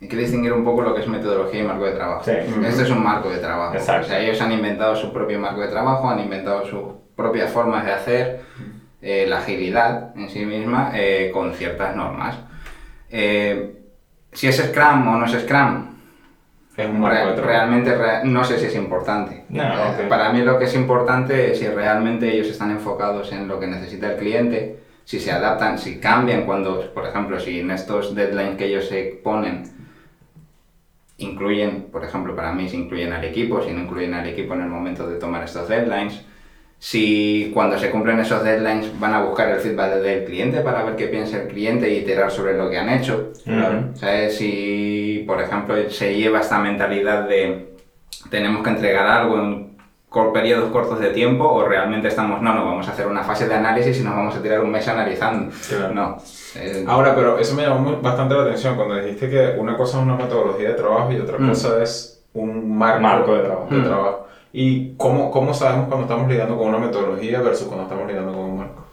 hay 0.00 0.08
que 0.08 0.16
distinguir 0.16 0.52
un 0.52 0.64
poco 0.64 0.80
lo 0.80 0.94
que 0.94 1.02
es 1.02 1.08
metodología 1.08 1.60
y 1.60 1.66
marco 1.66 1.84
de 1.84 1.92
trabajo. 1.92 2.24
Sí. 2.24 2.32
Este 2.64 2.82
es 2.82 2.90
un 2.90 3.02
marco 3.02 3.28
de 3.28 3.38
trabajo. 3.38 3.74
Exacto. 3.74 4.06
O 4.06 4.08
sea, 4.08 4.20
ellos 4.20 4.40
han 4.40 4.52
inventado 4.52 4.96
su 4.96 5.12
propio 5.12 5.38
marco 5.38 5.60
de 5.60 5.68
trabajo, 5.68 6.08
han 6.08 6.20
inventado 6.20 6.64
sus 6.64 6.82
propias 7.14 7.50
formas 7.50 7.84
de 7.84 7.92
hacer, 7.92 8.40
eh, 9.02 9.26
la 9.28 9.38
agilidad 9.38 10.16
en 10.16 10.30
sí 10.30 10.44
misma, 10.46 10.92
eh, 10.94 11.30
con 11.32 11.52
ciertas 11.52 11.94
normas. 11.94 12.38
Eh, 13.10 13.76
si 14.32 14.46
es 14.46 14.56
Scrum 14.56 15.08
o 15.08 15.16
no 15.16 15.26
es 15.26 15.32
Scrum, 15.42 15.89
Es 16.82 16.88
un 16.88 17.00
marco 17.00 17.16
de 17.18 17.24
Re- 17.24 17.32
trabajo. 17.34 17.46
realmente 17.48 17.94
re- 17.96 18.24
no 18.24 18.44
sé 18.44 18.58
si 18.58 18.66
es 18.66 18.74
importante. 18.76 19.44
No, 19.48 19.62
Eh, 19.62 20.02
ok. 20.02 20.08
Para 20.08 20.32
mí 20.32 20.42
lo 20.42 20.58
que 20.58 20.64
es 20.64 20.74
importante 20.74 21.52
es 21.52 21.58
si 21.58 21.66
realmente 21.68 22.32
ellos 22.32 22.48
están 22.48 22.70
enfocados 22.70 23.32
en 23.32 23.48
lo 23.48 23.58
que 23.60 23.66
necesita 23.66 24.12
el 24.12 24.16
cliente, 24.18 24.78
si 25.04 25.18
se 25.18 25.32
adaptan, 25.32 25.78
si 25.78 25.98
cambian 25.98 26.44
cuando, 26.44 26.92
por 26.94 27.06
ejemplo, 27.06 27.38
si 27.40 27.60
en 27.60 27.70
estos 27.72 28.14
deadlines 28.14 28.56
que 28.56 28.66
ellos 28.66 28.86
se 28.88 29.20
ponen 29.24 29.64
incluyen, 31.18 31.88
por 31.92 32.04
ejemplo, 32.04 32.34
para 32.34 32.52
mí 32.52 32.68
si 32.68 32.76
incluyen 32.76 33.12
al 33.12 33.24
equipo, 33.24 33.62
si 33.62 33.72
no 33.72 33.80
incluyen 33.80 34.14
al 34.14 34.26
equipo 34.26 34.54
en 34.54 34.62
el 34.62 34.68
momento 34.68 35.06
de 35.06 35.18
tomar 35.18 35.44
estos 35.44 35.68
deadlines, 35.68 36.22
si 36.78 37.50
cuando 37.52 37.78
se 37.78 37.90
cumplen 37.90 38.20
esos 38.20 38.42
deadlines 38.42 38.98
van 38.98 39.12
a 39.12 39.22
buscar 39.22 39.50
el 39.50 39.60
feedback 39.60 39.96
del 39.96 40.24
cliente 40.24 40.60
para 40.62 40.82
ver 40.82 40.96
qué 40.96 41.08
piensa 41.08 41.42
el 41.42 41.48
cliente 41.48 41.90
y 41.92 41.98
iterar 41.98 42.30
sobre 42.30 42.56
lo 42.56 42.70
que 42.70 42.78
han 42.78 42.88
hecho. 42.88 43.32
¿Sabes? 43.96 44.36
Si, 44.38 45.09
por 45.20 45.40
ejemplo, 45.40 45.74
se 45.90 46.14
lleva 46.16 46.40
esta 46.40 46.58
mentalidad 46.58 47.28
de 47.28 47.74
tenemos 48.30 48.62
que 48.62 48.70
entregar 48.70 49.06
algo 49.06 49.38
en 49.38 49.70
periodos 50.32 50.70
cortos 50.72 50.98
de 50.98 51.10
tiempo 51.10 51.44
o 51.48 51.64
realmente 51.64 52.08
estamos, 52.08 52.42
no, 52.42 52.52
no, 52.52 52.64
vamos 52.64 52.88
a 52.88 52.92
hacer 52.92 53.06
una 53.06 53.22
fase 53.22 53.46
de 53.46 53.54
análisis 53.54 54.00
y 54.00 54.02
nos 54.02 54.14
vamos 54.16 54.34
a 54.36 54.42
tirar 54.42 54.60
un 54.60 54.70
mes 54.72 54.86
analizando. 54.88 55.52
Claro. 55.68 55.94
No. 55.94 56.16
eh, 56.56 56.84
Ahora, 56.88 57.14
pero 57.14 57.38
eso 57.38 57.54
me 57.54 57.62
llamó 57.62 57.78
muy- 57.78 57.96
bastante 58.02 58.34
la 58.34 58.42
atención 58.42 58.74
cuando 58.74 58.96
dijiste 58.96 59.30
que 59.30 59.54
una 59.58 59.76
cosa 59.76 59.98
es 59.98 60.04
una 60.04 60.16
metodología 60.16 60.70
de 60.70 60.74
trabajo 60.74 61.12
y 61.12 61.20
otra 61.20 61.38
Mm. 61.38 61.48
cosa 61.48 61.80
es 61.82 62.22
un 62.34 62.76
marco, 62.76 63.00
Marco 63.00 63.34
de 63.36 63.42
trabajo. 63.44 63.66
de 63.70 63.76
Mm. 63.78 63.84
trabajo. 63.84 64.26
¿Y 64.52 64.94
cómo, 64.96 65.30
cómo 65.30 65.54
sabemos 65.54 65.86
cuando 65.86 66.06
estamos 66.06 66.28
lidiando 66.28 66.58
con 66.58 66.68
una 66.68 66.78
metodología 66.78 67.40
versus 67.40 67.68
cuando 67.68 67.84
estamos 67.84 68.08
lidiando 68.08 68.32
con 68.32 68.42
un 68.42 68.58
marco? 68.58 68.84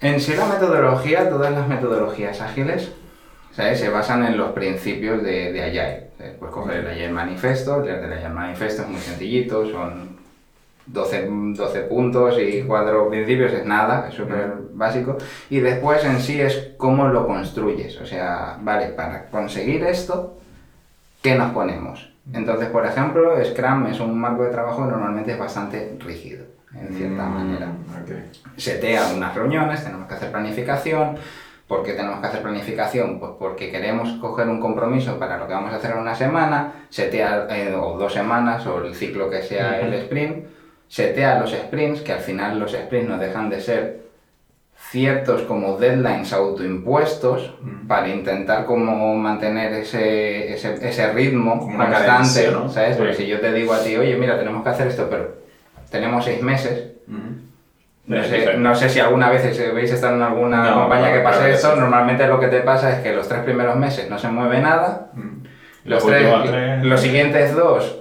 En 0.00 0.20
sí 0.20 0.34
la 0.34 0.46
metodología, 0.46 1.28
todas 1.30 1.52
las 1.52 1.68
metodologías 1.68 2.40
ágiles, 2.40 2.92
¿sabes? 3.58 3.80
Se 3.80 3.88
basan 3.90 4.24
en 4.24 4.36
los 4.38 4.52
principios 4.52 5.20
de, 5.22 5.52
de 5.52 5.62
Agile. 5.64 6.10
¿sabes? 6.16 6.34
Puedes 6.38 6.54
coger 6.54 6.76
el 6.78 6.86
Agile 6.88 7.10
Manifesto, 7.10 7.82
el 7.82 8.00
del 8.00 8.12
Agile 8.12 8.28
Manifesto 8.28 8.82
es 8.82 8.88
muy 8.88 9.00
sencillito, 9.00 9.68
son 9.68 10.16
12, 10.86 11.28
12 11.28 11.80
puntos 11.82 12.38
y 12.40 12.62
cuatro 12.62 13.10
principios, 13.10 13.52
es 13.52 13.66
nada, 13.66 14.08
es 14.08 14.14
súper 14.14 14.52
básico. 14.72 15.18
Y 15.50 15.58
después 15.60 16.04
en 16.04 16.20
sí 16.20 16.40
es 16.40 16.70
cómo 16.76 17.08
lo 17.08 17.26
construyes, 17.26 18.00
o 18.00 18.06
sea, 18.06 18.56
vale, 18.62 18.86
para 18.90 19.26
conseguir 19.26 19.82
esto, 19.84 20.38
¿qué 21.20 21.34
nos 21.34 21.50
ponemos? 21.52 22.10
Entonces, 22.32 22.68
por 22.68 22.86
ejemplo, 22.86 23.34
Scrum 23.44 23.86
es 23.88 24.00
un 24.00 24.18
marco 24.18 24.44
de 24.44 24.50
trabajo 24.50 24.84
que 24.84 24.90
normalmente 24.92 25.32
es 25.32 25.38
bastante 25.38 25.96
rígido, 25.98 26.44
en 26.74 26.94
cierta 26.94 27.24
Mm, 27.26 27.34
manera 27.34 27.66
ok. 27.66 28.56
setea 28.56 29.08
unas 29.16 29.34
reuniones, 29.34 29.82
tenemos 29.84 30.06
que 30.08 30.14
hacer 30.14 30.30
planificación. 30.30 31.16
¿Por 31.68 31.82
qué 31.84 31.92
tenemos 31.92 32.20
que 32.20 32.26
hacer 32.26 32.40
planificación? 32.42 33.20
Pues 33.20 33.32
porque 33.38 33.70
queremos 33.70 34.08
coger 34.20 34.48
un 34.48 34.58
compromiso 34.58 35.18
para 35.18 35.36
lo 35.36 35.46
que 35.46 35.52
vamos 35.52 35.72
a 35.72 35.76
hacer 35.76 35.90
en 35.92 35.98
una 35.98 36.14
semana, 36.14 36.72
setea 36.88 37.46
eh, 37.50 37.74
o 37.78 37.98
dos 37.98 38.12
semanas 38.14 38.66
o 38.66 38.82
el 38.84 38.94
ciclo 38.94 39.28
que 39.28 39.42
sea 39.42 39.78
el 39.80 39.92
sprint, 39.94 40.46
setea 40.88 41.38
los 41.38 41.52
sprints, 41.52 42.00
que 42.00 42.12
al 42.14 42.20
final 42.20 42.58
los 42.58 42.72
sprints 42.72 43.08
no 43.10 43.18
dejan 43.18 43.50
de 43.50 43.60
ser 43.60 44.08
ciertos 44.90 45.42
como 45.42 45.76
deadlines 45.76 46.32
autoimpuestos 46.32 47.54
para 47.86 48.08
intentar 48.08 48.64
como 48.64 49.14
mantener 49.16 49.72
ese, 49.74 50.52
ese, 50.54 50.88
ese 50.88 51.12
ritmo 51.12 51.58
Como 51.58 51.76
constante, 51.76 52.50
¿no? 52.52 52.70
¿sabes? 52.70 52.96
Porque 52.96 53.12
Sí. 53.14 53.24
si 53.24 53.28
yo 53.28 53.40
te 53.40 53.52
digo 53.52 53.74
a 53.74 53.82
ti, 53.82 53.96
oye, 53.96 54.16
mira, 54.16 54.38
tenemos 54.38 54.62
que 54.62 54.68
hacer 54.70 54.86
esto, 54.86 55.08
pero 55.10 55.34
tenemos 55.90 56.24
seis 56.24 56.42
meses, 56.42 56.92
no 58.08 58.24
sé, 58.24 58.56
no 58.56 58.74
sé 58.74 58.88
si 58.88 59.00
alguna 59.00 59.28
vez 59.30 59.54
si 59.56 59.62
habéis 59.62 59.92
estado 59.92 60.16
en 60.16 60.22
alguna 60.22 60.70
No, 60.70 60.80
compañía 60.82 61.12
que 61.12 61.20
pase 61.20 61.38
claro 61.60 61.74
sí. 61.74 61.80
normalmente 61.80 62.26
lo 62.26 62.40
que 62.40 62.48
te 62.48 62.60
pasa 62.60 62.90
es 62.96 63.00
que 63.02 63.12
los 63.14 63.28
tres 63.28 63.42
primeros 63.42 63.76
meses 63.76 64.08
no 64.10 64.18
se 64.18 64.28
mueve 64.28 64.60
nada, 64.60 65.08
los, 65.84 66.04
Los 66.04 66.06
tres- 66.06 66.84
los 66.84 67.00
siguientes 67.00 67.54
dos 67.54 67.98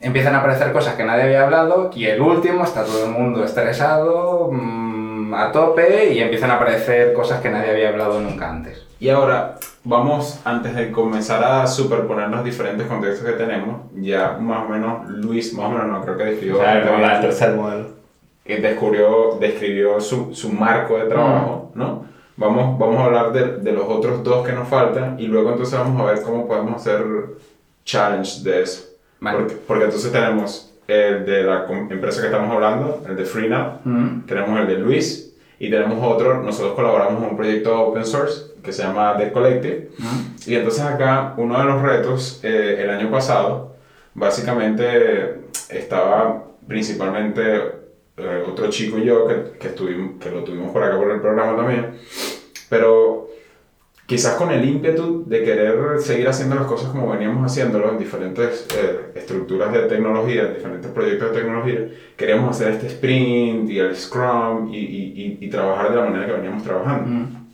empiezan 0.00 0.34
a 0.34 0.38
aparecer 0.38 0.72
cosas 0.72 0.94
que 0.96 1.04
nadie 1.04 1.22
había 1.24 1.44
hablado 1.44 1.90
y 1.94 2.04
el 2.06 2.20
último 2.20 2.64
está 2.64 2.84
todo 2.84 3.04
el 3.06 3.10
mundo 3.12 3.44
estresado, 3.44 4.50
mm, 4.52 5.34
a 5.34 5.50
tope 5.52 6.12
y 6.12 6.18
empiezan 6.20 6.50
a 6.50 6.54
aparecer 6.56 7.12
cosas 7.12 7.40
que 7.40 7.48
nadie 7.50 7.70
había 7.70 7.88
hablado 7.88 8.20
nunca 8.20 8.50
antes. 8.50 8.86
Y 9.00 9.08
ahora, 9.08 9.54
vamos, 9.84 10.40
antes 10.44 10.74
de 10.76 10.90
comenzar 10.92 11.42
a 11.42 11.66
superponer 11.66 12.28
los 12.28 12.44
diferentes 12.44 12.86
contextos 12.86 13.24
que 13.26 13.32
tenemos, 13.32 13.82
ya 13.94 14.36
más 14.40 14.64
o 14.66 14.68
menos 14.68 15.08
Luis, 15.08 15.52
más 15.54 15.66
o 15.66 15.70
menos 15.70 15.86
no, 15.88 16.02
creo 16.04 16.16
que 16.18 16.24
describió, 16.24 16.56
O 16.56 16.58
sea, 16.60 16.66
bastante 16.74 16.88
como 16.90 16.98
bien, 17.04 17.10
el 17.16 17.20
tercer 17.22 17.50
modelo. 17.54 18.03
Que 18.44 18.58
descubrió, 18.58 19.38
describió 19.40 20.00
su, 20.00 20.34
su 20.34 20.52
marco 20.52 20.98
de 20.98 21.06
trabajo, 21.06 21.72
¿no? 21.74 22.04
Vamos, 22.36 22.78
vamos 22.78 22.98
a 23.00 23.04
hablar 23.04 23.32
de, 23.32 23.58
de 23.58 23.72
los 23.72 23.84
otros 23.88 24.22
dos 24.24 24.44
que 24.46 24.52
nos 24.52 24.68
faltan 24.68 25.16
y 25.20 25.26
luego 25.28 25.50
entonces 25.52 25.78
vamos 25.78 26.00
a 26.00 26.12
ver 26.12 26.22
cómo 26.22 26.46
podemos 26.48 26.74
hacer 26.76 27.02
challenge 27.84 28.42
de 28.42 28.62
eso. 28.62 28.84
Vale. 29.20 29.38
Porque, 29.38 29.54
porque 29.66 29.84
entonces 29.84 30.10
tenemos 30.12 30.74
el 30.86 31.24
de 31.24 31.42
la 31.44 31.66
empresa 31.90 32.20
que 32.20 32.26
estamos 32.26 32.50
hablando, 32.52 33.02
el 33.08 33.16
de 33.16 33.24
FreeNow, 33.24 33.78
Mm. 33.84 34.26
tenemos 34.26 34.60
el 34.60 34.66
de 34.66 34.74
Luis 34.78 35.34
y 35.58 35.70
tenemos 35.70 35.98
otro, 36.02 36.42
nosotros 36.42 36.74
colaboramos 36.74 37.22
en 37.22 37.30
un 37.30 37.36
proyecto 37.36 37.80
open 37.80 38.04
source 38.04 38.52
que 38.62 38.72
se 38.72 38.82
llama 38.82 39.16
The 39.16 39.30
Collective. 39.32 39.90
Mm. 39.98 40.50
Y 40.50 40.54
entonces 40.56 40.82
acá 40.82 41.34
uno 41.38 41.56
de 41.58 41.64
los 41.64 41.80
retos 41.82 42.40
eh, 42.42 42.80
el 42.82 42.90
año 42.90 43.10
pasado, 43.10 43.74
básicamente 44.14 45.40
estaba 45.70 46.44
principalmente 46.66 47.73
eh, 48.16 48.44
otro 48.48 48.68
chico 48.70 48.98
y 48.98 49.04
yo 49.04 49.26
que, 49.26 49.58
que, 49.58 49.68
estuvimos, 49.68 50.22
que 50.22 50.30
lo 50.30 50.44
tuvimos 50.44 50.70
por 50.72 50.82
acá 50.82 50.96
por 50.96 51.10
el 51.10 51.20
programa 51.20 51.56
también, 51.56 51.94
pero 52.68 53.28
quizás 54.06 54.34
con 54.36 54.50
el 54.50 54.64
ímpetu 54.64 55.24
de 55.26 55.42
querer 55.42 55.98
seguir 56.00 56.28
haciendo 56.28 56.54
las 56.54 56.66
cosas 56.66 56.90
como 56.90 57.10
veníamos 57.10 57.50
haciéndolo 57.50 57.90
en 57.90 57.98
diferentes 57.98 58.66
eh, 58.76 59.12
estructuras 59.14 59.72
de 59.72 59.80
tecnología, 59.80 60.42
en 60.42 60.54
diferentes 60.54 60.90
proyectos 60.90 61.30
de 61.30 61.40
tecnología, 61.40 61.88
queríamos 62.16 62.50
hacer 62.50 62.72
este 62.72 62.86
sprint 62.88 63.70
y 63.70 63.78
el 63.78 63.96
scrum 63.96 64.72
y, 64.72 64.78
y, 64.78 65.38
y, 65.40 65.46
y 65.46 65.50
trabajar 65.50 65.90
de 65.90 65.96
la 65.96 66.04
manera 66.04 66.26
que 66.26 66.32
veníamos 66.32 66.62
trabajando. 66.62 67.08
Mm. 67.08 67.44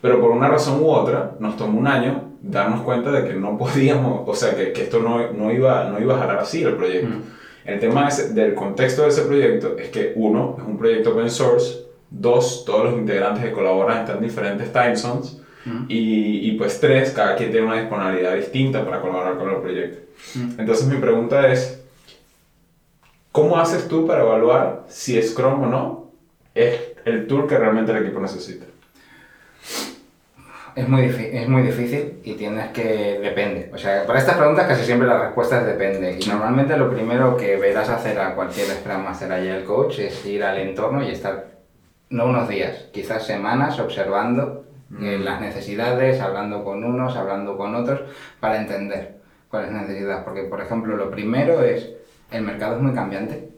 Pero 0.00 0.20
por 0.20 0.30
una 0.30 0.48
razón 0.48 0.80
u 0.80 0.88
otra, 0.90 1.36
nos 1.40 1.56
tomó 1.56 1.78
un 1.78 1.86
año 1.86 2.28
darnos 2.40 2.82
cuenta 2.82 3.10
de 3.10 3.28
que 3.28 3.34
no 3.34 3.58
podíamos, 3.58 4.28
o 4.28 4.34
sea, 4.34 4.54
que, 4.54 4.72
que 4.72 4.84
esto 4.84 5.00
no, 5.00 5.32
no, 5.32 5.52
iba, 5.52 5.84
no 5.84 6.00
iba 6.00 6.16
a 6.16 6.18
jalar 6.20 6.38
así 6.38 6.62
el 6.62 6.74
proyecto. 6.74 7.16
El 7.68 7.78
tema 7.80 8.08
ese- 8.08 8.32
del 8.32 8.54
contexto 8.54 9.02
de 9.02 9.08
ese 9.08 9.22
proyecto 9.22 9.76
es 9.78 9.90
que, 9.90 10.12
uno, 10.16 10.56
es 10.58 10.64
un 10.64 10.78
proyecto 10.78 11.10
open 11.10 11.30
source, 11.30 11.84
dos, 12.10 12.64
todos 12.64 12.84
los 12.90 12.94
integrantes 12.94 13.44
que 13.44 13.52
colaboran 13.52 13.98
están 14.00 14.16
en 14.18 14.22
diferentes 14.24 14.72
time 14.72 14.96
zones, 14.96 15.40
y, 15.88 16.48
y 16.48 16.52
pues 16.52 16.80
tres, 16.80 17.10
cada 17.10 17.36
quien 17.36 17.50
tiene 17.50 17.66
una 17.66 17.78
disponibilidad 17.78 18.34
distinta 18.34 18.82
para 18.86 19.02
colaborar 19.02 19.36
con 19.36 19.50
el 19.50 19.56
proyecto. 19.60 19.98
Entonces 20.58 20.86
mi 20.86 20.96
pregunta 20.96 21.46
es, 21.52 21.78
¿cómo 23.32 23.58
haces 23.58 23.86
tú 23.86 24.06
para 24.06 24.22
evaluar 24.22 24.84
si 24.88 25.20
Scrum 25.22 25.62
o 25.64 25.66
no 25.66 26.10
es 26.54 26.74
el 27.04 27.26
tool 27.26 27.46
que 27.46 27.58
realmente 27.58 27.92
el 27.92 27.98
equipo 27.98 28.18
necesita? 28.18 28.64
Es 30.78 30.88
muy, 30.88 31.06
es 31.06 31.48
muy 31.48 31.62
difícil 31.62 32.20
y 32.22 32.34
tienes 32.34 32.68
que... 32.68 33.18
depende. 33.20 33.68
O 33.74 33.78
sea, 33.78 34.06
para 34.06 34.20
estas 34.20 34.36
preguntas 34.36 34.68
casi 34.68 34.84
siempre 34.84 35.08
la 35.08 35.18
respuesta 35.18 35.58
es 35.58 35.66
depende. 35.66 36.16
Y 36.20 36.28
normalmente 36.28 36.76
lo 36.76 36.88
primero 36.88 37.36
que 37.36 37.56
verás 37.56 37.88
hacer 37.88 38.20
a 38.20 38.36
cualquier 38.36 38.68
Scrum 38.68 39.02
Master 39.02 39.32
Agile 39.32 39.64
Coach 39.64 39.98
es 39.98 40.24
ir 40.24 40.44
al 40.44 40.56
entorno 40.58 41.02
y 41.02 41.10
estar, 41.10 41.46
no 42.10 42.26
unos 42.26 42.48
días, 42.48 42.90
quizás 42.92 43.26
semanas 43.26 43.80
observando 43.80 44.66
eh, 45.02 45.18
las 45.18 45.40
necesidades, 45.40 46.20
hablando 46.20 46.62
con 46.62 46.84
unos, 46.84 47.16
hablando 47.16 47.56
con 47.56 47.74
otros, 47.74 48.02
para 48.38 48.60
entender 48.60 49.16
cuál 49.50 49.64
es 49.64 49.72
la 49.72 49.80
necesidad. 49.80 50.24
Porque, 50.24 50.44
por 50.44 50.60
ejemplo, 50.60 50.96
lo 50.96 51.10
primero 51.10 51.60
es, 51.64 51.90
el 52.30 52.42
mercado 52.42 52.76
es 52.76 52.82
muy 52.82 52.92
cambiante. 52.94 53.48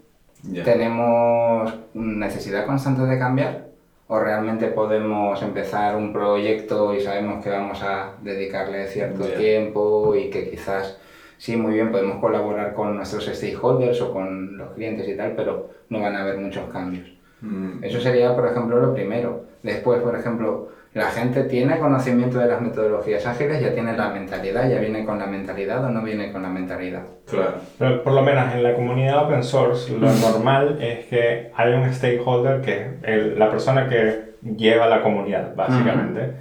Ya. 0.45 0.65
¿Tenemos 0.65 1.75
necesidad 1.93 2.65
constante 2.65 3.03
de 3.03 3.19
cambiar? 3.19 3.70
¿O 4.12 4.19
realmente 4.19 4.67
podemos 4.67 5.40
empezar 5.40 5.95
un 5.95 6.12
proyecto 6.12 6.93
y 6.93 7.00
sabemos 7.00 7.45
que 7.45 7.50
vamos 7.50 7.81
a 7.85 8.14
dedicarle 8.21 8.88
cierto 8.88 9.25
tiempo 9.25 10.17
y 10.17 10.31
que 10.31 10.50
quizás 10.50 10.99
sí, 11.38 11.57
muy 11.57 11.75
bien, 11.75 11.93
podemos 11.93 12.19
colaborar 12.19 12.75
con 12.75 12.97
nuestros 12.97 13.26
stakeholders 13.26 14.00
o 14.00 14.12
con 14.12 14.59
los 14.59 14.73
clientes 14.73 15.09
y 15.09 15.17
tal, 15.17 15.35
pero 15.37 15.71
no 15.90 16.00
van 16.00 16.17
a 16.17 16.23
haber 16.23 16.38
muchos 16.38 16.69
cambios? 16.73 17.07
Mm, 17.40 17.85
Eso 17.85 18.00
sería, 18.00 18.35
por 18.35 18.49
ejemplo, 18.49 18.81
lo 18.81 18.93
primero. 18.93 19.45
Después, 19.62 20.02
por 20.02 20.17
ejemplo, 20.17 20.71
la 20.93 21.07
gente 21.07 21.45
tiene 21.45 21.79
conocimiento 21.79 22.39
de 22.39 22.47
las 22.49 22.61
metodologías 22.61 23.25
ágiles, 23.27 23.61
ya 23.61 23.73
tiene 23.73 23.97
la 23.97 24.09
mentalidad, 24.11 24.69
ya 24.69 24.81
viene 24.81 25.05
con 25.05 25.19
la 25.21 25.27
mentalidad 25.27 25.85
o 25.85 25.91
no 25.91 26.03
viene 26.03 26.33
con 26.33 26.43
la 26.43 26.49
mentalidad. 26.49 27.03
Claro. 27.29 27.55
Pero 27.79 28.03
por 28.03 28.13
lo 28.13 28.23
menos 28.23 28.53
en 28.53 28.63
la 28.65 28.75
comunidad 28.75 29.25
open 29.25 29.45
source, 29.45 29.93
lo 29.93 30.13
normal 30.13 30.79
es 30.81 31.07
que 31.07 31.53
hay 31.55 31.73
un 31.75 31.93
stakeholder 31.93 32.61
que 32.61 32.73
es 32.81 32.87
el- 33.05 33.39
la 33.39 33.51
persona 33.51 33.89
que 33.89 34.31
lleva 34.57 34.87
la 34.89 35.01
comunidad, 35.03 35.55
básicamente. 35.55 36.33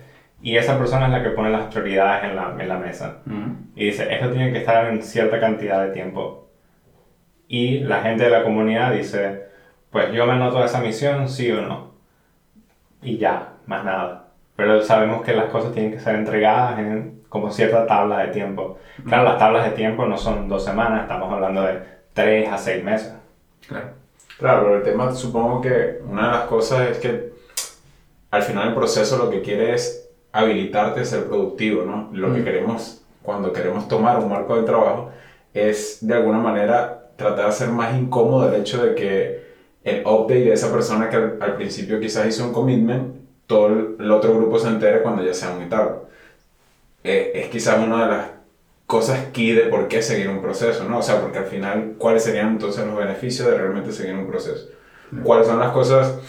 Y 0.41 0.56
esa 0.58 0.77
persona 0.79 1.06
es 1.08 1.12
la 1.12 1.22
que 1.22 1.29
pone 1.32 1.50
las 1.51 1.65
prioridades 1.72 2.24
en 2.24 2.36
la, 2.36 2.56
en 2.58 2.70
la 2.70 2.77
mesa. 2.77 3.18
Y 3.75 3.86
dice, 3.86 4.12
esto 4.13 4.32
tiene 4.32 4.51
que 4.51 4.60
estar 4.60 4.88
en 4.88 5.03
cierta 5.03 5.39
cantidad 5.39 5.86
de 5.86 5.91
tiempo. 5.91 6.48
Y 7.48 7.79
la 7.79 8.01
gente 8.01 8.24
de 8.24 8.29
la 8.29 8.44
comunidad 8.44 8.94
dice, 8.94 9.44
pues 9.91 10.12
yo 10.13 10.25
me 10.25 10.34
anoto 10.34 10.60
a 10.60 10.65
esa 10.65 10.79
misión, 10.79 11.27
sí 11.27 11.51
o 11.51 11.62
no. 11.62 11.91
Y 13.03 13.18
ya, 13.18 13.53
más 13.65 13.84
nada. 13.84 14.28
Pero 14.59 14.81
sabemos 14.81 15.23
que 15.23 15.31
las 15.31 15.45
cosas 15.45 15.71
tienen 15.71 15.93
que 15.93 16.01
ser 16.01 16.15
entregadas 16.15 16.79
en 16.79 17.21
como 17.29 17.49
cierta 17.49 17.87
tabla 17.87 18.17
de 18.19 18.27
tiempo. 18.27 18.77
Claro, 19.07 19.23
las 19.23 19.37
tablas 19.37 19.63
de 19.63 19.71
tiempo 19.71 20.05
no 20.05 20.17
son 20.17 20.49
dos 20.49 20.65
semanas, 20.65 21.03
estamos 21.03 21.31
hablando 21.31 21.61
de 21.61 21.79
tres 22.11 22.51
a 22.51 22.57
seis 22.57 22.83
meses. 22.83 23.13
Claro. 23.65 23.91
Claro, 24.37 24.63
pero 24.63 24.75
el 24.75 24.83
tema 24.83 25.15
supongo 25.15 25.61
que 25.61 26.01
una 26.05 26.25
de 26.25 26.31
las 26.33 26.41
cosas 26.47 26.89
es 26.89 26.97
que 26.97 27.31
al 28.31 28.43
final 28.43 28.67
el 28.67 28.73
proceso 28.73 29.17
lo 29.17 29.29
que 29.29 29.41
quiere 29.41 29.75
es 29.75 30.09
habilitarte 30.33 30.99
a 30.99 31.05
ser 31.05 31.27
productivo, 31.29 31.85
¿no? 31.85 32.09
Lo 32.11 32.33
que 32.33 32.43
queremos 32.43 33.01
cuando 33.23 33.53
queremos 33.53 33.87
tomar 33.87 34.17
un 34.17 34.27
marco 34.27 34.57
de 34.57 34.63
trabajo 34.63 35.11
es 35.53 36.05
de 36.05 36.15
alguna 36.15 36.39
manera 36.39 37.11
tratar 37.15 37.45
de 37.45 37.49
hacer 37.49 37.69
más 37.69 37.95
incómodo 37.95 38.53
el 38.53 38.59
hecho 38.59 38.83
de 38.83 38.93
que 38.93 39.49
el 39.85 40.05
update 40.05 40.43
de 40.43 40.51
esa 40.51 40.69
persona 40.69 41.09
que 41.09 41.15
al, 41.15 41.37
al 41.39 41.55
principio 41.55 41.97
quizás 42.01 42.27
hizo 42.27 42.43
un 42.43 42.51
commitment, 42.51 43.18
todo 43.50 43.68
el, 44.00 44.12
otro 44.13 44.36
grupo 44.38 44.60
se 44.60 44.70
entere 44.70 45.01
cuando 45.03 45.24
ya 45.25 45.34
sea 45.36 45.51
muy 45.51 45.68
tarde. 45.68 45.98
Eh, 47.03 47.32
es 47.36 47.48
quizás 47.50 47.79
una 47.79 48.03
de 48.06 48.12
las 48.12 48.27
cosas 48.88 49.27
key 49.34 49.53
de 49.53 49.63
por 49.63 49.88
qué 49.89 50.01
seguir 50.01 50.29
un 50.29 50.41
proceso, 50.41 50.84
¿no? 50.86 51.00
O 51.00 51.01
sea, 51.01 51.22
porque 51.22 51.39
al 51.39 51.46
final, 51.46 51.96
¿cuáles 51.98 52.24
serían 52.24 52.50
entonces 52.50 52.86
los 52.86 52.98
beneficios 52.98 53.48
de 53.50 53.58
realmente 53.58 53.91
seguir 53.94 54.15
un 54.15 54.27
proceso? 54.27 54.68
¿Cuáles 55.24 55.48
son 55.48 55.60
las 55.60 55.72
cosas, 55.72 56.20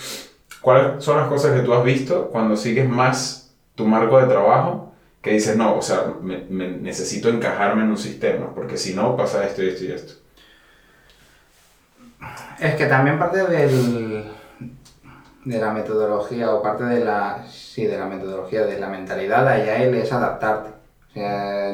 cuáles 0.62 1.04
son 1.04 1.18
las 1.18 1.28
cosas 1.28 1.52
que 1.54 1.62
tú 1.66 1.74
has 1.74 1.84
visto 1.84 2.28
cuando 2.30 2.56
sigues 2.56 2.88
más 2.88 3.52
tu 3.76 3.86
marco 3.86 4.18
de 4.20 4.26
trabajo 4.28 4.94
que 5.22 5.32
dices, 5.32 5.56
no, 5.56 5.76
o 5.76 5.82
sea, 5.82 6.14
me, 6.22 6.38
me- 6.48 6.70
necesito 6.70 7.28
encajarme 7.28 7.82
en 7.82 7.90
un 7.90 7.98
sistema, 7.98 8.54
porque 8.54 8.78
si 8.78 8.94
no 8.94 9.16
pasa 9.16 9.46
esto 9.46 9.62
y 9.62 9.68
esto 9.68 9.84
y 9.84 9.92
esto. 9.92 10.14
Es 12.60 12.74
que 12.76 12.86
también 12.86 13.18
parte 13.18 13.46
del, 13.46 14.30
de 15.50 15.58
la 15.58 15.72
metodología 15.72 16.54
o 16.54 16.62
parte 16.62 16.84
de 16.84 17.04
la, 17.04 17.44
sí, 17.48 17.86
de 17.86 17.98
la 17.98 18.06
metodología, 18.06 18.64
de 18.64 18.78
la 18.78 18.88
mentalidad 18.88 19.44
de 19.44 19.70
Agile 19.72 20.02
es 20.02 20.12
adaptarte. 20.12 20.70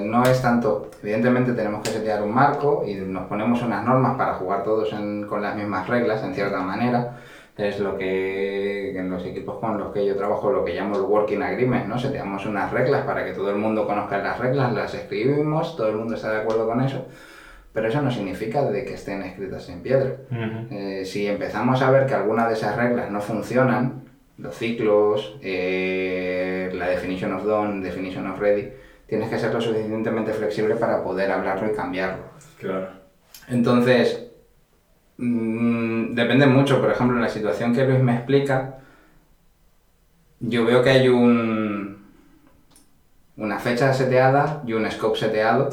No 0.04 0.24
es 0.24 0.40
tanto, 0.40 0.90
evidentemente 1.02 1.52
tenemos 1.52 1.82
que 1.82 1.90
setear 1.90 2.22
un 2.22 2.32
marco 2.32 2.84
y 2.86 2.94
nos 2.94 3.26
ponemos 3.28 3.62
unas 3.62 3.84
normas 3.84 4.16
para 4.16 4.34
jugar 4.34 4.64
todos 4.64 4.88
con 5.28 5.42
las 5.42 5.54
mismas 5.54 5.86
reglas, 5.88 6.22
en 6.24 6.34
cierta 6.34 6.60
manera. 6.60 7.18
Es 7.56 7.78
lo 7.80 7.96
que 7.96 8.98
en 8.98 9.10
los 9.10 9.24
equipos 9.24 9.58
con 9.58 9.78
los 9.78 9.92
que 9.92 10.04
yo 10.06 10.14
trabajo, 10.16 10.50
lo 10.50 10.64
que 10.64 10.74
llamo 10.74 10.96
el 10.96 11.02
working 11.02 11.42
agreement, 11.42 11.86
¿no? 11.86 11.98
Seteamos 11.98 12.44
unas 12.44 12.70
reglas 12.70 13.04
para 13.04 13.24
que 13.24 13.32
todo 13.32 13.50
el 13.50 13.56
mundo 13.56 13.86
conozca 13.86 14.18
las 14.18 14.38
reglas, 14.38 14.72
las 14.74 14.94
escribimos, 14.94 15.74
todo 15.76 15.88
el 15.88 15.96
mundo 15.96 16.14
está 16.14 16.32
de 16.32 16.40
acuerdo 16.40 16.66
con 16.66 16.82
eso, 16.82 17.06
pero 17.76 17.88
eso 17.88 18.00
no 18.00 18.10
significa 18.10 18.64
de 18.70 18.86
que 18.86 18.94
estén 18.94 19.20
escritas 19.20 19.68
en 19.68 19.82
piedra. 19.82 20.16
Eh, 20.70 21.02
si 21.04 21.26
empezamos 21.26 21.82
a 21.82 21.90
ver 21.90 22.06
que 22.06 22.14
algunas 22.14 22.48
de 22.48 22.54
esas 22.54 22.74
reglas 22.74 23.10
no 23.10 23.20
funcionan, 23.20 24.04
los 24.38 24.56
ciclos, 24.56 25.36
eh, 25.42 26.70
la 26.72 26.88
definition 26.88 27.34
of 27.34 27.44
done, 27.44 27.82
definition 27.82 28.28
of 28.28 28.40
ready, 28.40 28.72
tienes 29.06 29.28
que 29.28 29.38
ser 29.38 29.52
lo 29.52 29.60
suficientemente 29.60 30.32
flexible 30.32 30.76
para 30.76 31.04
poder 31.04 31.30
hablarlo 31.30 31.70
y 31.70 31.74
cambiarlo. 31.76 32.22
Claro. 32.58 32.88
Entonces, 33.46 34.26
mm, 35.18 36.14
depende 36.14 36.46
mucho, 36.46 36.80
por 36.80 36.90
ejemplo, 36.90 37.16
en 37.16 37.24
la 37.24 37.28
situación 37.28 37.74
que 37.74 37.84
Luis 37.84 38.00
me 38.00 38.14
explica, 38.14 38.78
yo 40.40 40.64
veo 40.64 40.82
que 40.82 40.88
hay 40.88 41.08
un, 41.10 42.06
una 43.36 43.58
fecha 43.58 43.92
seteada 43.92 44.62
y 44.66 44.72
un 44.72 44.90
scope 44.90 45.18
seteado. 45.18 45.68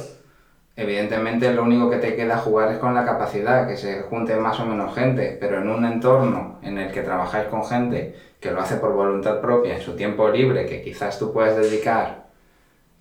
Evidentemente 0.75 1.53
lo 1.53 1.63
único 1.63 1.89
que 1.89 1.97
te 1.97 2.15
queda 2.15 2.37
jugar 2.37 2.71
es 2.71 2.79
con 2.79 2.95
la 2.95 3.05
capacidad, 3.05 3.67
que 3.67 3.77
se 3.77 4.01
junte 4.01 4.35
más 4.35 4.59
o 4.59 4.65
menos 4.65 4.95
gente, 4.95 5.37
pero 5.39 5.59
en 5.61 5.69
un 5.69 5.85
entorno 5.85 6.59
en 6.63 6.79
el 6.79 6.91
que 6.91 7.01
trabajáis 7.01 7.45
con 7.47 7.63
gente 7.63 8.15
que 8.39 8.51
lo 8.51 8.59
hace 8.59 8.77
por 8.77 8.93
voluntad 8.93 9.39
propia, 9.39 9.75
en 9.75 9.81
su 9.81 9.95
tiempo 9.95 10.29
libre, 10.29 10.65
que 10.65 10.81
quizás 10.81 11.19
tú 11.19 11.31
puedes 11.31 11.55
dedicar 11.55 12.23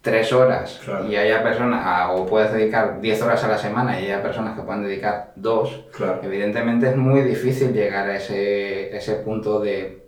tres 0.03 0.33
horas 0.33 0.81
Claro. 0.85 1.07
y 1.09 1.17
haya 1.17 1.43
personas, 1.43 2.11
o 2.13 2.27
puedes 2.27 2.53
dedicar 2.53 3.01
10 3.01 3.23
horas 3.23 3.43
a 3.45 3.49
la 3.49 3.59
semana 3.59 3.99
y 4.01 4.05
haya 4.07 4.21
personas 4.23 4.57
que 4.57 4.63
puedan 4.63 4.83
dedicar 4.83 5.33
dos, 5.37 5.85
Claro. 5.97 6.21
evidentemente 6.23 6.89
es 6.91 6.97
muy 6.97 7.23
difícil 7.23 7.73
llegar 7.73 8.09
a 8.09 8.17
ese, 8.17 8.95
ese 8.97 9.15
punto 9.15 9.61
de 9.61 10.03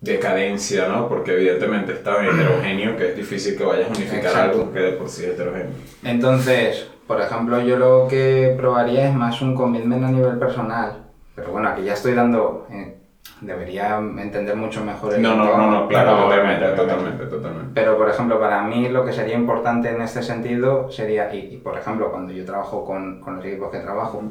Decadencia, 0.00 0.86
¿no? 0.86 1.08
Porque 1.08 1.32
evidentemente 1.32 1.92
es 1.92 2.04
tan 2.04 2.24
heterogéneo 2.24 2.96
que 2.96 3.08
es 3.10 3.16
difícil 3.16 3.56
que 3.58 3.64
vayas 3.64 3.86
a 3.88 3.90
unificar 3.90 4.26
Exacto. 4.26 4.60
algo 4.60 4.72
que 4.72 4.78
de 4.78 4.92
por 4.92 5.08
sí 5.08 5.24
es 5.24 5.30
heterogéneo. 5.30 5.72
Entonces, 6.04 6.86
por 7.08 7.20
ejemplo, 7.20 7.60
yo 7.60 7.76
lo 7.78 8.06
que 8.08 8.54
probaría 8.56 9.08
es 9.08 9.14
más 9.14 9.42
un 9.42 9.54
commitment 9.56 10.04
a 10.04 10.10
nivel 10.10 10.38
personal. 10.38 11.06
Pero 11.34 11.50
bueno, 11.50 11.68
aquí 11.70 11.82
ya 11.82 11.94
estoy 11.94 12.14
dando... 12.14 12.66
eh, 12.70 12.94
debería 13.40 13.96
entender 13.98 14.56
mucho 14.56 14.84
mejor 14.84 15.14
el 15.14 15.22
No, 15.22 15.36
no, 15.36 15.56
no, 15.56 15.70
no, 15.70 15.88
claro, 15.88 16.24
totalmente, 16.24 16.66
totalmente, 16.70 17.26
totalmente. 17.26 17.70
Pero, 17.74 17.96
por 17.96 18.08
ejemplo, 18.08 18.40
para 18.40 18.62
mí 18.64 18.88
lo 18.88 19.04
que 19.04 19.12
sería 19.12 19.36
importante 19.36 19.90
en 19.90 20.00
este 20.02 20.22
sentido 20.22 20.90
sería, 20.90 21.32
y, 21.34 21.54
y, 21.54 21.56
por 21.58 21.78
ejemplo, 21.78 22.10
cuando 22.10 22.32
yo 22.32 22.44
trabajo 22.44 22.84
con, 22.84 23.20
con 23.20 23.36
los 23.36 23.44
equipos 23.44 23.70
que 23.70 23.78
trabajo, 23.78 24.22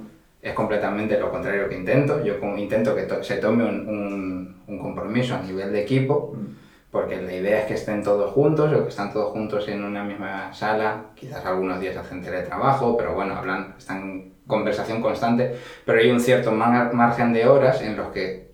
es 0.42 0.54
completamente 0.54 1.18
lo 1.20 1.32
contrario 1.32 1.70
que 1.70 1.78
intento. 1.78 2.22
Yo 2.24 2.34
intento 2.58 2.94
que 2.96 3.04
to- 3.04 3.24
se 3.24 3.38
tome 3.38 3.64
un, 3.64 3.88
un- 3.88 4.56
un 4.68 4.80
compromiso 4.80 5.36
a 5.36 5.40
nivel 5.42 5.72
de 5.72 5.82
equipo, 5.84 6.36
porque 6.98 7.22
la 7.22 7.32
idea 7.32 7.60
es 7.60 7.66
que 7.66 7.76
estén 7.76 8.02
todos 8.04 8.32
juntos 8.32 8.74
o 8.74 8.84
que 8.84 8.90
están 8.90 9.14
todos 9.14 9.32
juntos 9.32 9.68
en 9.68 9.84
una 9.84 10.04
misma 10.04 10.52
sala. 10.52 11.12
Quizás 11.16 11.46
algunos 11.46 11.80
días 11.80 11.96
hacen 11.96 12.24
teletrabajo, 12.24 12.98
pero 12.98 13.14
bueno, 13.14 13.36
hablan, 13.36 13.76
están 13.78 13.98
en 14.02 14.34
conversación 14.48 15.00
constante, 15.00 15.54
pero 15.86 16.00
hay 16.00 16.10
un 16.10 16.20
cierto 16.20 16.52
mar- 16.52 16.92
margen 16.94 17.34
de 17.34 17.46
horas 17.46 17.84
en 17.84 17.96
los 17.96 18.08
que 18.08 18.48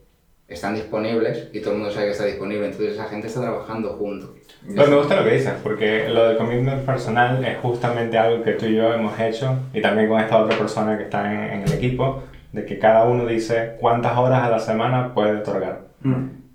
están 0.46 0.76
disponibles 0.76 1.50
y 1.54 1.62
todo 1.62 1.72
el 1.72 1.80
mundo 1.80 1.94
sabe 1.94 2.08
que 2.08 2.12
está 2.12 2.26
disponible, 2.26 2.66
entonces 2.66 2.96
esa 2.96 3.06
gente 3.06 3.28
está 3.28 3.40
trabajando 3.42 3.94
juntos. 3.94 4.32
Pues 4.76 4.90
me 4.90 4.98
gusta 4.98 5.16
lo 5.16 5.24
que 5.24 5.36
dices, 5.36 5.54
porque 5.64 6.10
lo 6.10 6.28
del 6.28 6.38
commitment 6.38 6.86
personal 6.86 7.44
es 7.46 7.58
justamente 7.60 8.18
algo 8.18 8.44
que 8.44 8.52
tú 8.54 8.66
y 8.66 8.76
yo 8.76 8.94
hemos 8.94 9.18
hecho, 9.20 9.56
y 9.74 9.82
también 9.82 10.10
con 10.10 10.20
esta 10.20 10.38
otra 10.38 10.58
persona 10.58 10.98
que 10.98 11.06
está 11.06 11.32
en, 11.34 11.40
en 11.54 11.62
el 11.64 11.72
equipo, 11.72 12.24
de 12.52 12.66
que 12.66 12.78
cada 12.78 13.06
uno 13.06 13.26
dice 13.26 13.78
cuántas 13.80 14.18
horas 14.18 14.44
a 14.44 14.50
la 14.50 14.60
semana 14.60 15.14
puede 15.14 15.38
otorgar. 15.38 15.88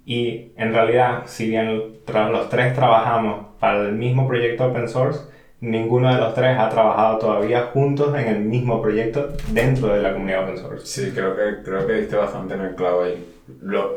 Y 0.08 0.52
en 0.56 0.72
realidad, 0.72 1.24
si 1.26 1.46
bien 1.50 1.98
los 2.06 2.48
tres 2.48 2.74
trabajamos 2.74 3.48
para 3.60 3.82
el 3.82 3.92
mismo 3.92 4.26
proyecto 4.26 4.64
open 4.64 4.88
source, 4.88 5.20
ninguno 5.60 6.10
de 6.10 6.18
los 6.18 6.32
tres 6.32 6.58
ha 6.58 6.70
trabajado 6.70 7.18
todavía 7.18 7.64
juntos 7.74 8.16
en 8.16 8.26
el 8.26 8.40
mismo 8.40 8.80
proyecto 8.80 9.28
dentro 9.48 9.88
de 9.88 10.00
la 10.00 10.14
comunidad 10.14 10.44
open 10.44 10.56
source. 10.56 10.86
Sí, 10.86 11.12
creo 11.14 11.36
que, 11.36 11.62
creo 11.62 11.86
que 11.86 11.92
diste 11.92 12.16
bastante 12.16 12.54
en 12.54 12.62
el 12.62 12.74
clavo 12.74 13.02
ahí. 13.02 13.22
Lo, 13.60 13.94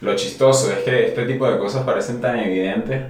lo 0.00 0.16
chistoso 0.16 0.72
es 0.72 0.78
que 0.84 1.08
este 1.08 1.26
tipo 1.26 1.46
de 1.46 1.58
cosas 1.58 1.84
parecen 1.84 2.22
tan 2.22 2.38
evidentes, 2.38 3.02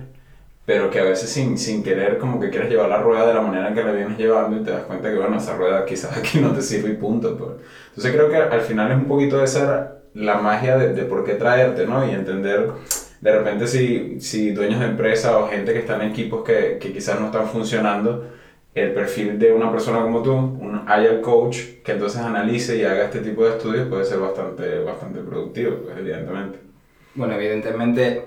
pero 0.67 0.91
que 0.91 0.99
a 0.99 1.05
veces 1.05 1.31
sin, 1.31 1.57
sin 1.57 1.85
querer 1.85 2.19
como 2.19 2.41
que 2.41 2.51
quieres 2.51 2.69
llevar 2.69 2.89
la 2.89 2.99
rueda 2.99 3.25
de 3.25 3.35
la 3.35 3.41
manera 3.41 3.69
en 3.69 3.75
que 3.75 3.85
la 3.85 3.93
vienes 3.93 4.19
llevando 4.19 4.57
y 4.57 4.65
te 4.65 4.73
das 4.73 4.83
cuenta 4.83 5.13
que 5.13 5.17
bueno, 5.17 5.37
esa 5.37 5.57
rueda 5.57 5.87
quizás 5.87 6.17
aquí 6.19 6.41
no 6.41 6.51
te 6.51 6.61
sirve 6.61 6.91
y 6.91 6.97
punto. 6.97 7.39
pues. 7.39 7.51
Entonces 7.91 8.13
creo 8.13 8.29
que 8.29 8.37
al 8.37 8.63
final 8.63 8.91
es 8.91 8.99
un 8.99 9.07
poquito 9.07 9.39
de 9.39 9.45
esa 9.45 10.02
la 10.14 10.37
magia 10.37 10.76
de, 10.76 10.92
de 10.92 11.02
por 11.04 11.25
qué 11.25 11.35
traerte, 11.35 11.87
¿no? 11.87 12.07
Y 12.07 12.11
entender 12.11 12.71
de 13.21 13.33
repente 13.33 13.66
si, 13.66 14.21
si 14.21 14.50
dueños 14.50 14.81
de 14.81 14.87
empresa 14.87 15.38
o 15.38 15.49
gente 15.49 15.73
que 15.73 15.78
está 15.78 15.95
en 15.97 16.11
equipos 16.11 16.45
que, 16.45 16.78
que 16.81 16.92
quizás 16.92 17.21
no 17.21 17.26
están 17.26 17.47
funcionando, 17.47 18.28
el 18.75 18.92
perfil 18.92 19.38
de 19.38 19.52
una 19.52 19.71
persona 19.71 20.00
como 20.00 20.23
tú, 20.23 20.33
un 20.33 20.85
agile 20.87 21.21
coach, 21.21 21.59
que 21.85 21.92
entonces 21.92 22.21
analice 22.21 22.76
y 22.76 22.85
haga 22.85 23.05
este 23.05 23.20
tipo 23.20 23.44
de 23.44 23.51
estudios 23.51 23.88
puede 23.88 24.05
ser 24.05 24.18
bastante, 24.18 24.81
bastante 24.81 25.20
productivo, 25.20 25.77
pues, 25.85 25.98
evidentemente. 25.98 26.59
Bueno, 27.14 27.35
evidentemente 27.35 28.25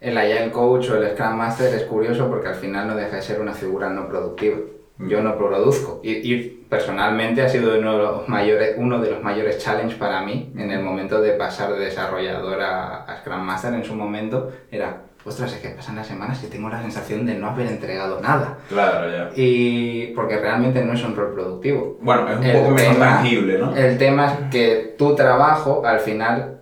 el 0.00 0.18
Agile 0.18 0.50
Coach 0.50 0.90
o 0.90 0.96
el 0.96 1.10
Scrum 1.12 1.36
Master 1.36 1.74
es 1.74 1.84
curioso 1.84 2.28
porque 2.28 2.48
al 2.48 2.56
final 2.56 2.88
no 2.88 2.96
deja 2.96 3.16
de 3.16 3.22
ser 3.22 3.40
una 3.40 3.52
figura 3.52 3.88
no 3.90 4.08
productiva. 4.08 4.58
Yo 4.98 5.22
no 5.22 5.36
produzco 5.36 6.00
y, 6.02 6.10
y 6.10 6.66
personalmente 6.68 7.42
ha 7.42 7.48
sido 7.48 7.78
uno 7.78 7.92
de, 7.92 7.98
los 8.02 8.28
mayores, 8.28 8.74
uno 8.76 9.00
de 9.00 9.10
los 9.10 9.22
mayores 9.22 9.58
challenges 9.58 9.96
para 9.96 10.22
mí 10.22 10.52
en 10.56 10.70
el 10.70 10.82
momento 10.82 11.20
de 11.20 11.32
pasar 11.32 11.72
de 11.72 11.84
desarrollador 11.84 12.60
a, 12.60 13.04
a 13.04 13.16
Scrum 13.18 13.40
Master 13.40 13.74
en 13.74 13.84
su 13.84 13.94
momento 13.94 14.52
era, 14.70 15.02
ostras, 15.24 15.52
es 15.52 15.60
que 15.60 15.68
pasan 15.68 15.96
las 15.96 16.06
semanas 16.06 16.42
y 16.42 16.48
tengo 16.48 16.68
la 16.68 16.82
sensación 16.82 17.24
de 17.26 17.34
no 17.36 17.50
haber 17.50 17.68
entregado 17.68 18.20
nada. 18.20 18.58
Claro, 18.68 19.10
ya. 19.10 19.30
Y 19.36 20.08
porque 20.08 20.36
realmente 20.36 20.84
no 20.84 20.92
es 20.92 21.04
un 21.04 21.14
rol 21.14 21.32
productivo. 21.32 21.96
Bueno, 22.00 22.28
es 22.28 22.38
un 22.38 22.44
El 22.44 22.58
poco 22.58 22.70
menos 22.72 22.98
tangible, 22.98 23.58
¿no? 23.58 23.76
El 23.76 23.98
tema 23.98 24.26
es 24.26 24.50
que 24.50 24.94
tu 24.98 25.14
trabajo 25.14 25.86
al 25.86 26.00
final 26.00 26.58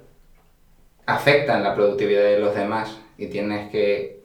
afecta 1.06 1.56
en 1.56 1.62
la 1.62 1.74
productividad 1.74 2.22
de 2.22 2.38
los 2.38 2.54
demás 2.54 2.98
y 3.16 3.28
tienes 3.28 3.70
que 3.70 4.22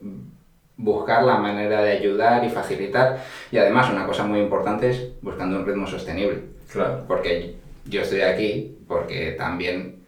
buscar 0.82 1.22
la 1.22 1.36
manera 1.36 1.82
de 1.82 1.92
ayudar 1.92 2.44
y 2.44 2.50
facilitar. 2.50 3.20
Y 3.50 3.58
además 3.58 3.90
una 3.90 4.06
cosa 4.06 4.24
muy 4.24 4.40
importante 4.40 4.90
es 4.90 5.22
buscando 5.22 5.58
un 5.58 5.66
ritmo 5.66 5.86
sostenible. 5.86 6.40
Claro. 6.70 7.04
Porque 7.06 7.54
yo 7.86 8.02
estoy 8.02 8.22
aquí 8.22 8.76
porque 8.86 9.32
también 9.32 10.02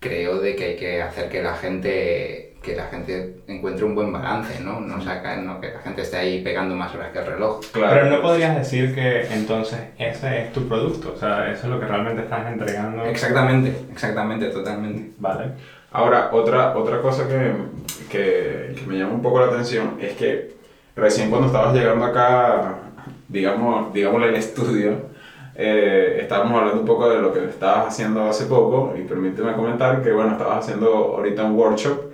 creo 0.00 0.38
de 0.38 0.54
que 0.54 0.64
hay 0.64 0.76
que 0.76 1.02
hacer 1.02 1.28
que 1.28 1.42
la 1.42 1.54
gente 1.54 2.44
que 2.62 2.74
la 2.74 2.86
gente 2.86 3.36
encuentre 3.46 3.84
un 3.84 3.94
buen 3.94 4.12
balance, 4.12 4.60
¿no? 4.60 4.80
No, 4.80 5.00
saca, 5.00 5.36
no 5.36 5.60
que 5.60 5.68
la 5.72 5.78
gente 5.78 6.02
esté 6.02 6.16
ahí 6.16 6.42
pegando 6.42 6.74
más 6.74 6.92
horas 6.92 7.12
que 7.12 7.20
el 7.20 7.26
reloj. 7.26 7.60
Claro. 7.72 7.94
Pero 7.94 8.10
no 8.10 8.20
podrías 8.20 8.56
decir 8.56 8.94
que 8.94 9.32
entonces 9.32 9.78
ese 9.96 10.42
es 10.42 10.52
tu 10.52 10.66
producto, 10.68 11.12
o 11.14 11.16
sea, 11.16 11.50
eso 11.52 11.66
es 11.66 11.72
lo 11.72 11.78
que 11.78 11.86
realmente 11.86 12.22
estás 12.22 12.52
entregando. 12.52 13.04
Exactamente, 13.04 13.72
exactamente, 13.92 14.50
totalmente. 14.50 15.12
Vale. 15.18 15.52
Ahora, 15.90 16.30
otra, 16.32 16.76
otra 16.76 17.00
cosa 17.00 17.26
que, 17.28 17.52
que, 18.10 18.74
que 18.74 18.86
me 18.86 18.98
llama 18.98 19.14
un 19.14 19.22
poco 19.22 19.40
la 19.40 19.46
atención 19.46 19.96
es 20.00 20.12
que 20.16 20.56
recién 20.94 21.30
cuando 21.30 21.46
estabas 21.46 21.74
llegando 21.74 22.04
acá, 22.04 22.78
digamos, 23.28 23.92
digamos 23.94 24.22
al 24.22 24.34
estudio, 24.34 25.08
eh, 25.54 26.18
estábamos 26.20 26.56
hablando 26.58 26.80
un 26.80 26.86
poco 26.86 27.08
de 27.08 27.20
lo 27.20 27.32
que 27.32 27.44
estabas 27.44 27.88
haciendo 27.88 28.28
hace 28.28 28.46
poco 28.46 28.94
y 28.96 29.02
permíteme 29.02 29.54
comentar 29.54 30.02
que, 30.02 30.12
bueno, 30.12 30.32
estabas 30.32 30.64
haciendo 30.64 30.88
ahorita 31.16 31.44
un 31.44 31.56
workshop 31.56 32.04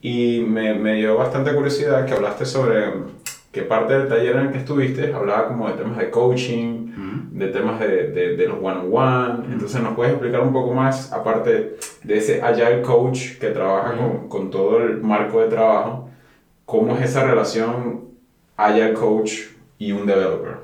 y 0.00 0.40
me, 0.40 0.74
me 0.74 0.94
dio 0.94 1.16
bastante 1.16 1.54
curiosidad 1.54 2.04
que 2.04 2.14
hablaste 2.14 2.44
sobre 2.44 2.92
que 3.52 3.62
parte 3.62 3.94
del 3.94 4.08
taller 4.08 4.36
en 4.36 4.46
el 4.46 4.52
que 4.52 4.58
estuviste 4.58 5.12
hablaba 5.14 5.48
como 5.48 5.68
de 5.68 5.74
temas 5.74 5.98
de 5.98 6.10
coaching, 6.10 6.81
de 7.46 7.48
temas 7.52 7.78
de, 7.80 8.08
de, 8.08 8.36
de 8.36 8.46
los 8.48 8.58
one-on-one. 8.62 9.52
Entonces, 9.52 9.80
¿nos 9.82 9.94
puedes 9.94 10.12
explicar 10.12 10.40
un 10.40 10.52
poco 10.52 10.72
más, 10.72 11.12
aparte 11.12 11.76
de 12.02 12.18
ese 12.18 12.40
Agile 12.42 12.82
Coach 12.82 13.38
que 13.38 13.48
trabaja 13.50 13.94
con, 13.96 14.28
con 14.28 14.50
todo 14.50 14.78
el 14.78 15.00
marco 15.00 15.40
de 15.42 15.48
trabajo, 15.48 16.08
cómo 16.64 16.96
es 16.96 17.04
esa 17.04 17.24
relación 17.24 18.04
Agile 18.56 18.94
Coach 18.94 19.32
y 19.78 19.92
un 19.92 20.06
developer? 20.06 20.56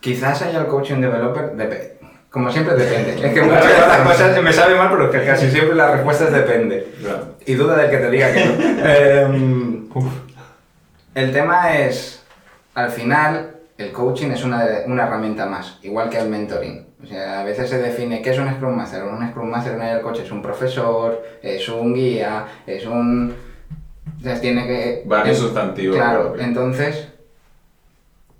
Quizás 0.00 0.42
haya 0.42 0.60
el 0.60 0.66
coaching 0.66 1.00
developer, 1.00 1.56
dep- 1.56 1.92
como 2.30 2.50
siempre 2.52 2.74
depende. 2.74 3.26
Es 3.26 3.32
que 3.34 3.42
muchas 3.42 3.64
de 3.64 3.78
las 3.80 4.06
cosas 4.06 4.42
me 4.42 4.52
sabe 4.52 4.76
mal, 4.76 4.88
pero 4.90 5.10
que 5.10 5.24
casi 5.24 5.50
siempre 5.50 5.74
la 5.74 5.92
respuesta 5.92 6.26
es 6.26 6.32
depende. 6.32 6.86
Claro. 7.00 7.34
Y 7.44 7.54
duda 7.54 7.76
del 7.76 7.90
que 7.90 7.96
te 7.96 8.10
diga 8.10 8.32
que 8.32 8.44
no. 8.44 8.54
Em, 8.86 9.88
el 11.14 11.32
tema 11.32 11.76
es, 11.78 12.22
al 12.74 12.90
final, 12.90 13.55
el 13.78 13.92
coaching 13.92 14.30
es 14.30 14.42
una, 14.44 14.66
una 14.86 15.06
herramienta 15.06 15.46
más, 15.46 15.78
igual 15.82 16.08
que 16.08 16.18
el 16.18 16.28
mentoring. 16.28 16.86
O 17.02 17.06
sea, 17.06 17.40
a 17.40 17.44
veces 17.44 17.68
se 17.68 17.78
define 17.78 18.22
qué 18.22 18.30
es 18.30 18.38
un 18.38 18.50
Scrum 18.50 18.74
Master. 18.74 19.04
Un 19.04 19.28
Scrum 19.30 19.48
Master 19.48 19.74
en 19.74 19.82
el 19.82 20.00
coach 20.00 20.20
es 20.20 20.30
un 20.30 20.40
profesor, 20.40 21.22
es 21.42 21.68
un 21.68 21.94
guía, 21.94 22.46
es 22.66 22.86
un... 22.86 23.34
O 24.18 24.22
sea, 24.22 24.40
tiene 24.40 24.66
que... 24.66 25.02
Varios 25.04 25.38
sustantivos. 25.38 25.96
Claro, 25.96 26.34
entonces, 26.38 27.08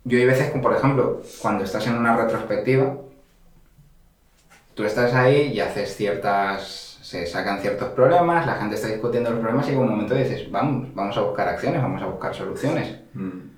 yo 0.05 0.19
hay 0.19 0.25
veces, 0.25 0.51
como 0.51 0.63
por 0.63 0.75
ejemplo, 0.75 1.21
cuando 1.43 1.65
estás 1.65 1.87
en 1.87 1.97
una 1.97 2.17
retrospectiva, 2.17 2.97
tú 4.75 4.85
estás 4.85 5.13
ahí 5.13 5.53
y 5.53 5.61
haces 5.61 5.95
ciertas, 5.95 6.99
se 7.03 7.27
sacan 7.27 7.61
ciertos 7.61 7.91
problemas, 7.91 8.47
la 8.47 8.55
gente 8.55 8.77
está 8.77 8.89
discutiendo 8.89 9.31
los 9.31 9.41
problemas 9.41 9.69
y 9.69 9.73
en 9.73 9.79
un 9.79 9.91
momento 9.91 10.15
dices, 10.15 10.51
vamos, 10.51 10.95
vamos 10.95 11.17
a 11.17 11.21
buscar 11.21 11.49
acciones, 11.49 11.83
vamos 11.83 12.01
a 12.01 12.07
buscar 12.07 12.35
soluciones. 12.35 12.97
Mm. 13.13 13.56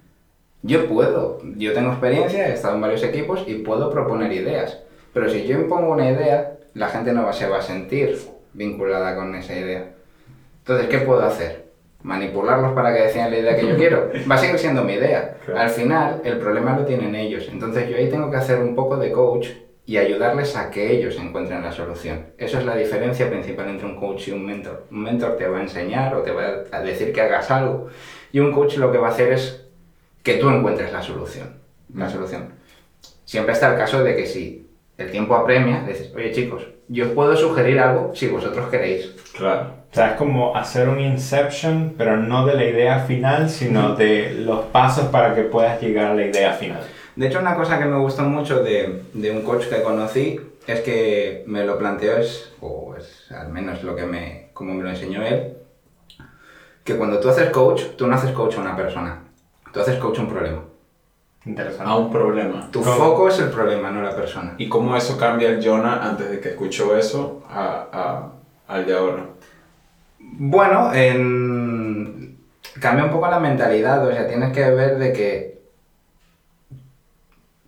Yo 0.62 0.86
puedo, 0.86 1.40
yo 1.56 1.72
tengo 1.72 1.90
experiencia, 1.90 2.48
he 2.48 2.54
estado 2.54 2.74
en 2.74 2.80
varios 2.80 3.02
equipos 3.04 3.44
y 3.46 3.54
puedo 3.56 3.90
proponer 3.90 4.32
ideas, 4.32 4.80
pero 5.12 5.28
si 5.28 5.46
yo 5.46 5.58
impongo 5.58 5.92
una 5.92 6.10
idea, 6.10 6.58
la 6.74 6.88
gente 6.88 7.12
no 7.12 7.32
se 7.32 7.48
va 7.48 7.58
a 7.58 7.62
sentir 7.62 8.18
vinculada 8.52 9.14
con 9.14 9.34
esa 9.34 9.54
idea. 9.54 9.94
Entonces, 10.58 10.88
¿qué 10.88 10.98
puedo 10.98 11.22
hacer? 11.22 11.68
Manipularlos 12.02 12.72
para 12.72 12.94
que 12.94 13.02
decidan 13.02 13.30
la 13.30 13.38
idea 13.38 13.56
que 13.56 13.68
yo 13.68 13.76
quiero. 13.78 14.10
Va 14.30 14.34
a 14.34 14.38
seguir 14.38 14.58
siendo 14.58 14.84
mi 14.84 14.94
idea. 14.94 15.36
Claro. 15.44 15.60
Al 15.60 15.70
final, 15.70 16.22
el 16.24 16.38
problema 16.38 16.76
lo 16.76 16.84
tienen 16.84 17.14
ellos. 17.14 17.48
Entonces, 17.50 17.88
yo 17.88 17.96
ahí 17.96 18.08
tengo 18.08 18.30
que 18.30 18.36
hacer 18.36 18.58
un 18.58 18.74
poco 18.74 18.96
de 18.96 19.12
coach 19.12 19.48
y 19.86 19.96
ayudarles 19.96 20.54
a 20.54 20.70
que 20.70 20.92
ellos 20.92 21.16
encuentren 21.18 21.62
la 21.62 21.72
solución. 21.72 22.26
Eso 22.36 22.58
es 22.58 22.66
la 22.66 22.76
diferencia 22.76 23.30
principal 23.30 23.70
entre 23.70 23.86
un 23.86 23.96
coach 23.96 24.28
y 24.28 24.32
un 24.32 24.44
mentor. 24.44 24.84
Un 24.90 25.02
mentor 25.02 25.36
te 25.38 25.48
va 25.48 25.58
a 25.58 25.62
enseñar 25.62 26.14
o 26.14 26.20
te 26.20 26.30
va 26.30 26.64
a 26.70 26.82
decir 26.82 27.10
que 27.10 27.22
hagas 27.22 27.50
algo 27.50 27.88
y 28.30 28.40
un 28.40 28.52
coach 28.52 28.76
lo 28.76 28.92
que 28.92 28.98
va 28.98 29.08
a 29.08 29.12
hacer 29.12 29.32
es 29.32 29.67
que 30.28 30.34
tú 30.34 30.50
encuentres 30.50 30.92
la 30.92 31.00
solución. 31.00 31.54
La 31.94 32.04
Mm. 32.06 32.10
solución. 32.10 32.42
Siempre 33.24 33.54
está 33.54 33.72
el 33.72 33.78
caso 33.78 34.04
de 34.04 34.14
que 34.14 34.26
si 34.26 34.68
el 34.98 35.10
tiempo 35.10 35.34
apremia, 35.34 35.84
dices, 35.88 36.12
oye 36.14 36.32
chicos, 36.32 36.66
yo 36.88 37.06
os 37.06 37.12
puedo 37.12 37.34
sugerir 37.34 37.78
algo 37.80 38.14
si 38.14 38.28
vosotros 38.28 38.68
queréis. 38.68 39.10
Claro. 39.34 39.72
O 39.90 39.94
sea, 39.94 40.10
es 40.10 40.16
como 40.16 40.54
hacer 40.54 40.86
un 40.90 41.00
inception, 41.00 41.94
pero 41.96 42.18
no 42.18 42.44
de 42.44 42.54
la 42.56 42.64
idea 42.64 42.98
final, 43.00 43.48
sino 43.48 43.94
de 43.96 44.34
los 44.34 44.66
pasos 44.66 45.06
para 45.06 45.34
que 45.34 45.44
puedas 45.44 45.80
llegar 45.80 46.10
a 46.10 46.14
la 46.14 46.26
idea 46.26 46.52
final. 46.52 46.82
De 47.16 47.26
hecho, 47.26 47.38
una 47.40 47.54
cosa 47.54 47.78
que 47.78 47.86
me 47.86 47.96
gustó 47.98 48.22
mucho 48.24 48.62
de, 48.62 49.02
de 49.14 49.30
un 49.30 49.40
coach 49.42 49.64
que 49.68 49.80
conocí 49.82 50.38
es 50.66 50.80
que 50.80 51.42
me 51.46 51.64
lo 51.64 51.78
planteó, 51.78 52.18
es, 52.18 52.52
o 52.60 52.94
es 52.98 53.32
al 53.32 53.48
menos 53.48 53.82
lo 53.82 53.96
que 53.96 54.04
me, 54.04 54.50
como 54.52 54.74
me 54.74 54.82
lo 54.84 54.90
enseñó 54.90 55.22
él, 55.22 55.54
que 56.84 56.96
cuando 56.96 57.18
tú 57.18 57.30
haces 57.30 57.48
coach, 57.48 57.82
tú 57.96 58.06
no 58.06 58.14
haces 58.14 58.32
coach 58.32 58.56
a 58.58 58.60
una 58.60 58.76
persona, 58.76 59.22
tú 59.84 59.90
haces 59.90 60.00
coach 60.00 60.18
a 60.18 60.22
un 60.22 60.28
problema. 60.28 60.62
Interesante. 61.44 61.90
A 61.90 61.96
un 61.96 62.10
problema. 62.10 62.68
Tu 62.70 62.80
¿Cómo? 62.82 62.92
foco 62.94 63.28
es 63.28 63.38
el 63.38 63.48
problema, 63.50 63.90
no 63.90 64.02
la 64.02 64.14
persona. 64.14 64.54
¿Y 64.58 64.68
cómo 64.68 64.96
eso 64.96 65.16
cambia 65.16 65.48
el 65.48 65.64
Jonah 65.64 66.02
antes 66.02 66.30
de 66.30 66.40
que 66.40 66.50
escuchó 66.50 66.96
eso 66.96 67.42
a, 67.48 67.86
a- 67.92 68.32
al 68.74 68.84
de 68.86 68.94
ahora? 68.94 69.24
Bueno, 70.18 70.92
en... 70.92 72.38
cambia 72.80 73.04
un 73.04 73.10
poco 73.10 73.28
la 73.28 73.40
mentalidad, 73.40 74.06
o 74.06 74.12
sea, 74.12 74.26
tienes 74.26 74.52
que 74.52 74.68
ver 74.70 74.98
de 74.98 75.12
que 75.12 75.58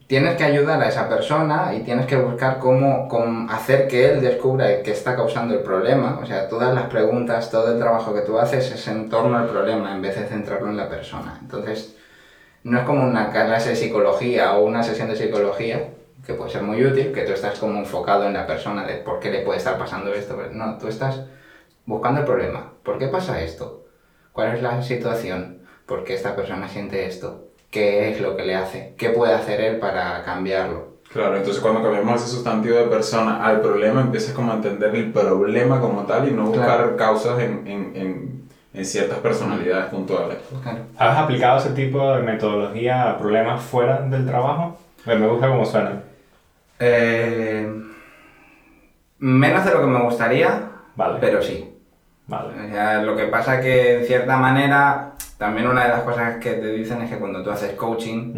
tienes 0.07 0.35
que 0.37 0.43
ayudar 0.45 0.83
a 0.83 0.89
esa 0.89 1.09
persona 1.09 1.73
y 1.73 1.83
tienes 1.85 2.05
que 2.07 2.17
buscar 2.17 2.59
cómo, 2.59 3.07
cómo 3.09 3.49
hacer 3.51 3.87
que 3.87 4.11
él 4.11 4.21
descubra 4.21 4.83
qué 4.83 4.91
está 4.91 5.15
causando 5.15 5.55
el 5.55 5.61
problema. 5.63 6.19
O 6.21 6.27
sea, 6.27 6.49
todas 6.49 6.75
las 6.75 6.87
preguntas, 6.89 7.49
todo 7.51 7.73
el 7.73 7.79
trabajo 7.79 8.13
que 8.13 8.23
tú 8.23 8.37
haces 8.39 8.73
es 8.73 8.89
en 8.89 9.09
torno 9.09 9.39
al 9.39 9.47
problema 9.47 9.93
en 9.95 10.03
vez 10.03 10.17
de 10.17 10.27
centrarlo 10.27 10.69
en 10.69 10.77
la 10.77 10.89
persona. 10.89 11.39
Entonces, 11.41 11.97
no 12.65 12.79
es 12.79 12.85
como 12.85 13.07
una 13.07 13.31
clase 13.31 13.71
de 13.71 13.77
psicología 13.77 14.55
o 14.57 14.65
una 14.65 14.83
sesión 14.83 15.09
de 15.09 15.17
psicología, 15.17 15.91
que 16.27 16.35
puede 16.35 16.51
ser 16.51 16.63
muy 16.63 16.85
útil, 16.85 17.13
que 17.13 17.23
tú 17.23 17.33
estás 17.33 17.59
como 17.59 17.79
enfocado 17.79 18.27
en 18.27 18.35
la 18.35 18.47
persona 18.47 18.87
de 18.87 18.97
por 18.97 19.21
qué 19.21 19.31
le 19.31 19.41
puede 19.41 19.59
estar 19.59 19.79
pasando 19.79 20.13
esto. 20.13 20.37
No, 20.53 20.77
tú 20.79 20.89
estás 20.89 21.23
buscando 21.87 22.21
el 22.21 22.27
problema. 22.27 22.73
¿Por 22.83 22.99
qué 22.99 23.09
pasa 23.09 23.43
esto? 23.43 23.85
¿Cuál 24.33 24.55
es 24.57 24.63
la 24.63 24.83
situación? 24.83 25.61
¿Por 25.87 26.05
qué 26.05 26.15
esta 26.15 26.37
persona 26.37 26.69
siente 26.69 27.07
esto? 27.07 27.47
¿Qué 27.71 28.11
es 28.11 28.21
lo 28.21 28.37
que 28.37 28.45
le 28.45 28.55
hace? 28.55 28.95
¿Qué 28.99 29.11
puede 29.11 29.33
hacer 29.35 29.61
él 29.61 29.79
para 29.79 30.23
cambiarlo? 30.25 30.91
Claro, 31.13 31.37
entonces 31.37 31.61
cuando 31.61 31.83
cambiamos 31.83 32.23
ese 32.23 32.31
sustantivo 32.31 32.77
de 32.77 32.85
persona 32.85 33.45
al 33.45 33.61
problema, 33.61 34.01
empiezas 34.01 34.33
como 34.33 34.53
a 34.53 34.57
entender 34.57 34.95
el 34.95 35.13
problema 35.13 35.81
como 35.81 36.03
tal 36.05 36.29
y 36.29 36.33
no 36.33 36.45
buscar 36.47 36.77
Claro. 36.79 36.97
causas 36.97 37.41
en, 37.41 37.67
en, 37.67 37.93
en, 37.97 38.40
en 38.73 38.85
ciertas 38.85 39.19
personalidades 39.19 39.87
puntuales. 39.87 40.39
Claro. 40.63 40.79
¿Has 40.99 41.19
aplicado 41.19 41.59
ese 41.59 41.71
tipo 41.71 42.13
de 42.15 42.23
metodología 42.23 43.11
a 43.11 43.19
problemas 43.19 43.61
fuera 43.63 44.01
del 44.03 44.27
trabajo? 44.27 44.79
Pues 45.05 45.19
me 45.19 45.27
gusta 45.27 45.49
cómo 45.49 45.65
suena. 45.65 46.03
Eh, 46.79 47.69
menos 49.19 49.65
de 49.65 49.71
lo 49.73 49.81
que 49.81 49.87
me 49.87 50.03
gustaría, 50.03 50.63
Vale. 50.97 51.19
pero 51.21 51.43
sí. 51.43 51.67
Vale. 52.27 52.49
O 52.67 52.71
sea, 52.71 53.03
lo 53.03 53.17
que 53.17 53.25
pasa 53.27 53.61
que 53.61 53.99
en 54.01 54.07
cierta 54.07 54.37
manera, 54.37 55.13
también 55.37 55.67
una 55.67 55.83
de 55.85 55.89
las 55.89 56.03
cosas 56.03 56.37
que 56.37 56.53
te 56.53 56.69
dicen 56.73 57.03
es 57.03 57.11
que 57.11 57.19
cuando 57.19 57.43
tú 57.43 57.51
haces 57.51 57.73
coaching, 57.73 58.35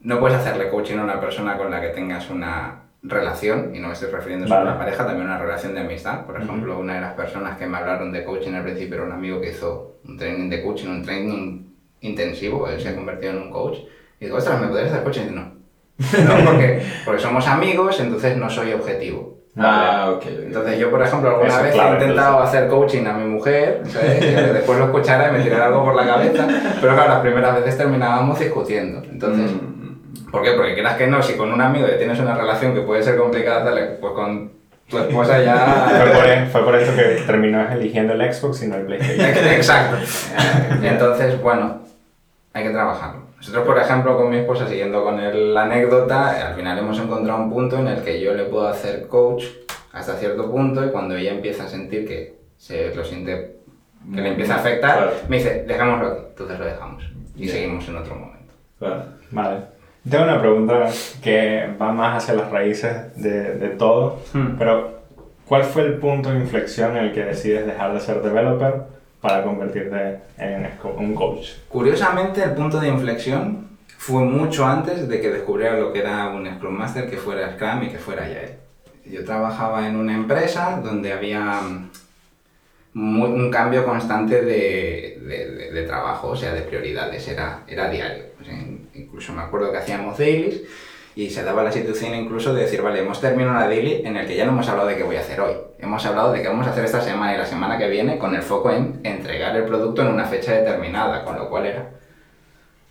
no 0.00 0.20
puedes 0.20 0.38
hacerle 0.38 0.70
coaching 0.70 0.98
a 0.98 1.04
una 1.04 1.20
persona 1.20 1.56
con 1.58 1.70
la 1.70 1.80
que 1.82 1.88
tengas 1.88 2.30
una 2.30 2.83
relación, 3.04 3.74
y 3.74 3.78
no 3.80 3.88
me 3.88 3.92
estoy 3.92 4.10
refiriendo 4.10 4.46
solo 4.46 4.60
a 4.60 4.64
Vale. 4.64 4.76
una 4.76 4.84
pareja, 4.84 5.06
también 5.06 5.28
a 5.28 5.34
una 5.34 5.38
relación 5.42 5.74
de 5.74 5.80
amistad. 5.82 6.24
Por 6.24 6.40
ejemplo, 6.40 6.78
una 6.78 6.94
de 6.94 7.00
las 7.02 7.12
personas 7.14 7.58
que 7.58 7.66
me 7.66 7.76
hablaron 7.76 8.10
de 8.12 8.24
coaching 8.24 8.54
al 8.54 8.62
principio 8.64 8.96
era 8.96 9.04
un 9.04 9.12
amigo 9.12 9.40
que 9.40 9.50
hizo 9.50 9.96
un 10.08 10.16
training 10.16 10.48
de 10.50 10.62
coaching, 10.62 10.88
un 10.88 11.02
training 11.04 11.62
intensivo, 12.00 12.68
él 12.68 12.80
se 12.80 12.88
ha 12.90 12.94
convertido 12.96 13.32
en 13.32 13.42
un 13.42 13.50
coach. 13.50 13.78
Y 14.20 14.24
digo, 14.26 14.38
ostras, 14.38 14.60
¿me 14.60 14.68
podrías 14.68 14.90
hacer 14.90 15.02
coaching? 15.04 15.20
Y 15.20 15.24
dice, 15.24 15.34
no. 15.36 15.54
No, 16.38 16.44
porque, 16.50 16.82
porque 17.04 17.20
somos 17.22 17.46
amigos, 17.46 18.00
entonces 18.00 18.36
no 18.36 18.48
soy 18.50 18.72
objetivo. 18.72 19.34
Ah, 19.56 20.10
ok. 20.16 20.24
Entonces 20.46 20.78
yo, 20.80 20.90
por 20.90 21.00
ejemplo, 21.00 21.28
alguna 21.30 21.46
Eso 21.48 21.58
es 21.58 21.62
vez 21.64 21.72
clave, 21.74 21.90
he 21.90 22.00
intentado 22.00 22.38
hacer 22.40 22.68
coaching 22.68 23.06
a 23.06 23.12
mi 23.12 23.24
mujer, 23.30 23.82
¿sabes? 23.84 24.18
Que 24.18 24.32
después 24.32 24.78
lo 24.78 24.86
escuchara 24.86 25.28
y 25.28 25.32
me 25.32 25.44
tirara 25.44 25.66
algo 25.66 25.84
por 25.84 25.94
la 25.94 26.04
cabeza, 26.06 26.48
pero 26.80 26.94
claro, 26.94 27.10
las 27.10 27.20
primeras 27.20 27.54
veces 27.56 27.78
terminábamos 27.78 28.38
discutiendo. 28.40 29.00
Entonces, 29.08 29.52
Mm, 29.52 29.73
¿por 30.30 30.42
qué? 30.42 30.52
Porque 30.52 30.74
quieras 30.74 30.96
que 30.96 31.06
no, 31.06 31.22
si 31.22 31.34
con 31.34 31.52
un 31.52 31.60
amigo 31.60 31.86
ya 31.86 31.98
tienes 31.98 32.18
una 32.18 32.34
relación 32.36 32.74
que 32.74 32.80
puede 32.82 33.02
ser 33.02 33.16
complicada, 33.16 33.64
dale, 33.64 33.82
pues 34.00 34.12
con 34.12 34.52
tu 34.88 34.98
esposa 34.98 35.34
Fue 35.36 35.44
ya... 35.44 36.12
por, 36.14 36.26
e- 36.26 36.46
fue 36.46 36.64
por 36.64 36.76
eso 36.76 36.94
que 36.94 37.22
terminó 37.26 37.70
eligiendo 37.72 38.12
el 38.14 38.32
Xbox 38.32 38.62
y 38.62 38.68
no 38.68 38.76
el 38.76 38.86
PlayStation. 38.86 39.46
Exacto. 39.48 39.96
Entonces, 40.82 41.40
bueno, 41.40 41.80
hay 42.52 42.64
que 42.64 42.70
trabajarlo. 42.70 43.24
Nosotros, 43.36 43.64
por 43.66 43.78
ejemplo, 43.78 44.16
con 44.16 44.30
mi 44.30 44.38
esposa, 44.38 44.66
siguiendo 44.66 45.02
con 45.04 45.20
el- 45.20 45.52
la 45.54 45.62
anécdota, 45.64 46.48
al 46.48 46.54
final 46.54 46.78
hemos 46.78 46.98
encontrado 46.98 47.42
un 47.42 47.50
punto 47.50 47.78
en 47.78 47.88
el 47.88 48.02
que 48.02 48.20
yo 48.20 48.34
le 48.34 48.44
puedo 48.44 48.66
hacer 48.68 49.06
coach 49.08 49.44
hasta 49.92 50.14
cierto 50.14 50.50
punto 50.50 50.84
y 50.84 50.90
cuando 50.90 51.14
ella 51.16 51.32
empieza 51.32 51.64
a 51.64 51.68
sentir 51.68 52.06
que 52.06 52.34
se 52.56 52.94
lo 52.94 53.04
siente, 53.04 53.56
que 54.14 54.20
le 54.20 54.28
empieza 54.30 54.54
a 54.54 54.58
afectar, 54.58 54.96
Claro. 54.96 55.12
me 55.28 55.36
dice, 55.36 55.64
dejámoslo 55.68 56.06
aquí, 56.08 56.20
entonces 56.30 56.58
lo 56.58 56.64
dejamos 56.64 57.04
y 57.36 57.40
Bien. 57.42 57.50
seguimos 57.52 57.88
en 57.88 57.96
otro 57.96 58.14
momento. 58.16 58.52
Claro. 58.78 59.04
Vale. 59.30 59.56
Tengo 60.08 60.24
una 60.24 60.40
pregunta 60.40 60.90
que 61.22 61.68
va 61.80 61.92
más 61.92 62.22
hacia 62.22 62.34
las 62.34 62.50
raíces 62.50 63.14
de, 63.16 63.54
de 63.54 63.68
todo, 63.70 64.20
Hmm. 64.34 64.56
pero 64.58 65.00
¿cuál 65.46 65.64
fue 65.64 65.82
el 65.82 65.94
punto 65.94 66.30
de 66.30 66.40
inflexión 66.40 66.96
en 66.96 67.04
el 67.06 67.12
que 67.12 67.24
decides 67.24 67.66
dejar 67.66 67.94
de 67.94 68.00
ser 68.00 68.20
developer 68.22 68.82
para 69.20 69.42
convertirte 69.42 70.18
en 70.36 70.68
un 70.98 71.14
coach? 71.14 71.48
Curiosamente, 71.68 72.42
el 72.42 72.50
punto 72.52 72.78
de 72.80 72.88
inflexión 72.88 73.68
fue 73.96 74.22
mucho 74.24 74.66
antes 74.66 75.08
de 75.08 75.20
que 75.22 75.30
descubriera 75.30 75.78
lo 75.78 75.90
que 75.92 76.00
era 76.00 76.28
un 76.28 76.46
Scrum 76.54 76.74
Master, 76.74 77.08
que 77.08 77.16
fuera 77.16 77.52
Scrum 77.54 77.84
y 77.84 77.88
que 77.88 77.98
fuera 77.98 78.24
Agile. 78.24 78.56
Yo 79.06 79.24
trabajaba 79.24 79.86
en 79.88 79.96
una 79.96 80.14
empresa 80.14 80.80
donde 80.84 81.12
había 81.14 81.60
mm, 82.94 83.20
un 83.22 83.50
cambio 83.50 83.84
constante 83.86 84.42
de, 84.42 85.18
de- 85.26 85.50
de- 85.50 85.70
de 85.72 85.82
trabajo, 85.84 86.28
o 86.28 86.36
sea, 86.36 86.52
de 86.52 86.60
prioridades, 86.62 87.26
era, 87.28 87.60
era 87.66 87.88
diario. 87.88 88.24
O 88.40 88.44
sea, 88.44 88.52
in- 88.54 88.83
incluso 89.14 89.32
me 89.32 89.42
acuerdo 89.42 89.70
que 89.70 89.78
hacíamos 89.78 90.18
dailies 90.18 90.62
y 91.14 91.30
se 91.30 91.44
daba 91.44 91.62
la 91.62 91.70
situación 91.70 92.16
incluso 92.16 92.52
de 92.52 92.62
decir, 92.62 92.82
vale, 92.82 92.98
hemos 92.98 93.20
terminado 93.20 93.56
una 93.56 93.68
daily 93.68 94.02
en 94.04 94.16
el 94.16 94.26
que 94.26 94.34
ya 94.34 94.44
no 94.44 94.50
hemos 94.50 94.68
hablado 94.68 94.88
de 94.88 94.96
qué 94.96 95.04
voy 95.04 95.14
a 95.14 95.20
hacer 95.20 95.40
hoy. 95.40 95.54
Hemos 95.78 96.04
hablado 96.04 96.32
de 96.32 96.42
qué 96.42 96.48
vamos 96.48 96.66
a 96.66 96.70
hacer 96.70 96.84
esta 96.84 97.00
semana 97.00 97.32
y 97.32 97.38
la 97.38 97.46
semana 97.46 97.78
que 97.78 97.88
viene 97.88 98.18
con 98.18 98.34
el 98.34 98.42
foco 98.42 98.72
en 98.72 98.98
entregar 99.04 99.54
el 99.54 99.66
producto 99.66 100.02
en 100.02 100.08
una 100.08 100.24
fecha 100.24 100.50
determinada, 100.50 101.24
con 101.24 101.36
lo 101.36 101.48
cual 101.48 101.66
era 101.66 101.90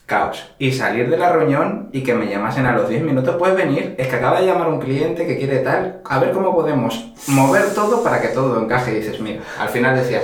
caos. 0.06 0.50
Y 0.60 0.72
salir 0.72 1.10
de 1.10 1.18
la 1.18 1.34
reunión 1.34 1.90
y 1.92 2.04
que 2.04 2.14
me 2.14 2.28
llamasen 2.28 2.68
a 2.68 2.72
los 2.72 2.88
10 2.88 3.04
minutos, 3.04 3.36
puedes 3.36 3.58
venir, 3.58 3.94
es 3.98 4.08
que 4.08 4.16
acaba 4.16 4.40
de 4.40 4.48
llamar 4.48 4.70
un 4.70 4.80
cliente 4.80 5.28
que 5.28 5.38
quiere 5.38 5.60
tal, 5.60 6.00
a 6.06 6.20
ver 6.20 6.32
cómo 6.32 6.56
podemos 6.56 7.12
mover 7.28 7.74
todo 7.76 8.02
para 8.02 8.22
que 8.22 8.30
todo 8.30 8.64
encaje. 8.64 8.94
Y 8.94 9.02
dices, 9.02 9.20
mira, 9.20 9.42
al 9.60 9.68
final 9.68 9.98
decías, 9.98 10.24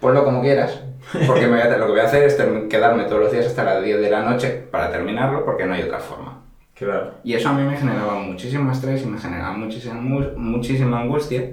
ponlo 0.00 0.24
como 0.24 0.42
quieras, 0.42 0.80
porque 1.26 1.46
me 1.46 1.52
voy 1.52 1.60
a- 1.60 1.76
lo 1.78 1.86
que 1.86 1.92
voy 1.92 2.00
a 2.00 2.04
hacer 2.04 2.24
es 2.24 2.34
quedarme 2.68 3.04
todos 3.04 3.22
los 3.22 3.32
días 3.32 3.46
hasta 3.46 3.64
las 3.64 3.82
10 3.82 4.00
de 4.00 4.10
la 4.10 4.22
noche 4.22 4.50
para 4.70 4.90
terminarlo, 4.90 5.44
porque 5.44 5.64
no 5.66 5.74
hay 5.74 5.82
otra 5.82 5.98
forma. 5.98 6.42
Claro. 6.74 7.14
Y 7.24 7.34
eso 7.34 7.48
a 7.48 7.52
mí 7.54 7.62
me 7.62 7.76
generaba 7.76 8.14
muchísimo 8.14 8.70
estrés 8.70 9.02
y 9.02 9.06
me 9.06 9.18
generaba 9.18 9.52
muchísima, 9.52 9.94
mu- 9.94 10.36
muchísima 10.36 11.00
angustia. 11.00 11.52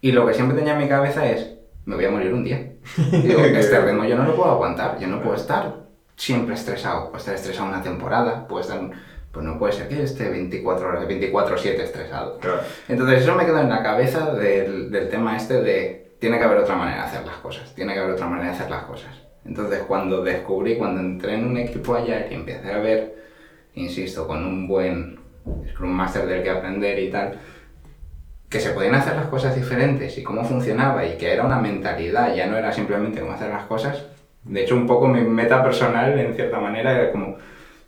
Y 0.00 0.12
lo 0.12 0.26
que 0.26 0.32
siempre 0.34 0.56
tenía 0.56 0.72
en 0.74 0.78
mi 0.78 0.88
cabeza 0.88 1.28
es, 1.28 1.54
me 1.84 1.96
voy 1.96 2.04
a 2.06 2.10
morir 2.10 2.32
un 2.32 2.44
día. 2.44 2.72
Digo, 3.12 3.40
este 3.40 3.80
ritmo 3.80 4.04
yo 4.04 4.16
no 4.16 4.24
lo 4.24 4.34
puedo 4.36 4.50
aguantar, 4.52 4.98
yo 4.98 5.06
no 5.06 5.20
puedo 5.20 5.34
estar 5.36 5.74
siempre 6.16 6.54
estresado. 6.54 7.06
Puedo 7.06 7.18
estar 7.18 7.34
estresado 7.34 7.68
una 7.68 7.82
temporada, 7.82 8.46
puedo 8.48 8.62
estar... 8.62 8.80
Pues 9.30 9.44
no 9.44 9.58
puede 9.58 9.74
ser 9.74 9.88
que 9.88 10.02
esté 10.02 10.30
24 10.30 10.88
horas, 10.88 11.06
24-7 11.06 11.64
estresado. 11.80 12.38
Claro. 12.38 12.60
Entonces 12.88 13.20
eso 13.22 13.34
me 13.34 13.44
quedó 13.44 13.60
en 13.60 13.68
la 13.68 13.82
cabeza 13.82 14.32
del, 14.32 14.90
del 14.90 15.10
tema 15.10 15.36
este 15.36 15.60
de 15.60 16.07
tiene 16.18 16.38
que 16.38 16.44
haber 16.44 16.58
otra 16.58 16.76
manera 16.76 17.02
de 17.02 17.08
hacer 17.08 17.26
las 17.26 17.36
cosas, 17.36 17.74
tiene 17.74 17.94
que 17.94 18.00
haber 18.00 18.12
otra 18.12 18.26
manera 18.26 18.50
de 18.50 18.56
hacer 18.56 18.70
las 18.70 18.84
cosas. 18.84 19.14
Entonces 19.44 19.80
cuando 19.86 20.22
descubrí, 20.22 20.76
cuando 20.76 21.00
entré 21.00 21.34
en 21.34 21.46
un 21.46 21.56
equipo 21.56 21.94
allá 21.94 22.26
y 22.30 22.34
empecé 22.34 22.72
a 22.72 22.78
ver, 22.78 23.14
insisto, 23.74 24.26
con 24.26 24.44
un 24.44 24.68
buen 24.68 25.18
Scrum 25.70 25.90
Master 25.90 26.26
del 26.26 26.42
que 26.42 26.50
aprender 26.50 26.98
y 26.98 27.10
tal, 27.10 27.38
que 28.48 28.60
se 28.60 28.70
podían 28.70 28.94
hacer 28.94 29.14
las 29.16 29.26
cosas 29.26 29.54
diferentes 29.54 30.16
y 30.18 30.22
cómo 30.22 30.44
funcionaba 30.44 31.04
y 31.06 31.16
que 31.16 31.32
era 31.32 31.44
una 31.44 31.58
mentalidad, 31.58 32.34
ya 32.34 32.46
no 32.46 32.56
era 32.56 32.72
simplemente 32.72 33.20
cómo 33.20 33.32
hacer 33.32 33.50
las 33.50 33.64
cosas. 33.64 34.06
De 34.44 34.62
hecho, 34.62 34.74
un 34.74 34.86
poco 34.86 35.06
mi 35.08 35.20
meta 35.20 35.62
personal, 35.62 36.18
en 36.18 36.34
cierta 36.34 36.58
manera, 36.58 36.92
era 36.92 37.12
como, 37.12 37.36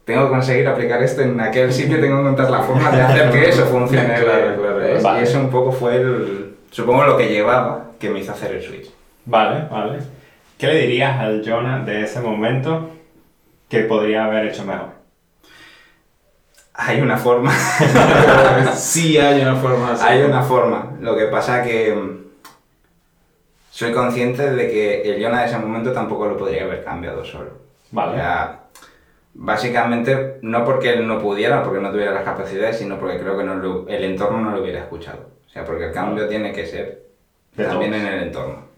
tengo 0.04 0.24
que 0.24 0.30
conseguir 0.30 0.68
aplicar 0.68 1.02
esto 1.02 1.22
en 1.22 1.40
aquel 1.40 1.72
sitio, 1.72 2.00
tengo 2.00 2.16
que 2.16 2.22
encontrar 2.22 2.50
la 2.50 2.60
forma 2.60 2.90
de 2.90 3.00
hacer 3.00 3.30
que 3.30 3.48
eso 3.48 3.64
funcione. 3.66 4.14
Claro, 4.20 4.60
claro. 4.60 5.18
Y 5.18 5.22
eso 5.22 5.40
un 5.40 5.50
poco 5.50 5.72
fue 5.72 5.96
el, 5.96 6.49
supongo 6.70 7.04
lo 7.04 7.16
que 7.16 7.28
llevaba 7.28 7.90
que 7.98 8.10
me 8.10 8.20
hizo 8.20 8.32
hacer 8.32 8.52
el 8.54 8.62
switch. 8.62 8.90
Vale, 9.26 9.66
vale. 9.70 9.98
¿Qué 10.58 10.66
le 10.66 10.74
dirías 10.80 11.18
al 11.20 11.42
Jonah 11.46 11.84
de 11.84 12.02
ese 12.02 12.20
momento 12.20 12.90
que 13.68 13.80
podría 13.80 14.24
haber 14.26 14.46
hecho 14.46 14.64
mejor? 14.64 14.88
Hay 16.74 17.00
una 17.00 17.16
forma. 17.18 17.52
sí 18.74 19.18
hay 19.18 19.42
una 19.42 19.56
forma. 19.56 19.96
Hay 20.02 20.22
una 20.22 20.42
forma. 20.42 20.96
Lo 21.00 21.16
que 21.16 21.26
pasa 21.26 21.62
que 21.62 21.94
mm, 21.94 22.18
soy 23.70 23.92
consciente 23.92 24.50
de 24.50 24.68
que 24.70 25.02
el 25.02 25.22
Jonah 25.22 25.40
de 25.42 25.46
ese 25.46 25.58
momento 25.58 25.92
tampoco 25.92 26.26
lo 26.26 26.36
podría 26.36 26.64
haber 26.64 26.82
cambiado 26.84 27.24
solo. 27.24 27.50
Vale. 27.90 28.12
O 28.12 28.14
sea, 28.16 28.60
básicamente 29.34 30.38
no 30.42 30.64
porque 30.64 30.94
él 30.94 31.06
no 31.06 31.18
pudiera, 31.20 31.62
porque 31.62 31.80
no 31.80 31.90
tuviera 31.90 32.12
las 32.12 32.24
capacidades, 32.24 32.78
sino 32.78 32.98
porque 32.98 33.18
creo 33.18 33.36
que 33.36 33.44
no 33.44 33.54
lo- 33.56 33.88
el 33.88 34.04
entorno 34.04 34.40
no 34.40 34.50
lo 34.52 34.62
hubiera 34.62 34.80
escuchado. 34.80 35.28
O 35.50 35.52
sea, 35.52 35.64
porque 35.64 35.86
el 35.86 35.92
cambio 35.92 36.28
tiene 36.28 36.52
que 36.52 36.66
ser 36.66 37.02
De 37.56 37.64
también 37.64 37.92
todos. 37.92 37.94
en 37.94 38.06
el 38.06 38.22
entorno. 38.22 38.70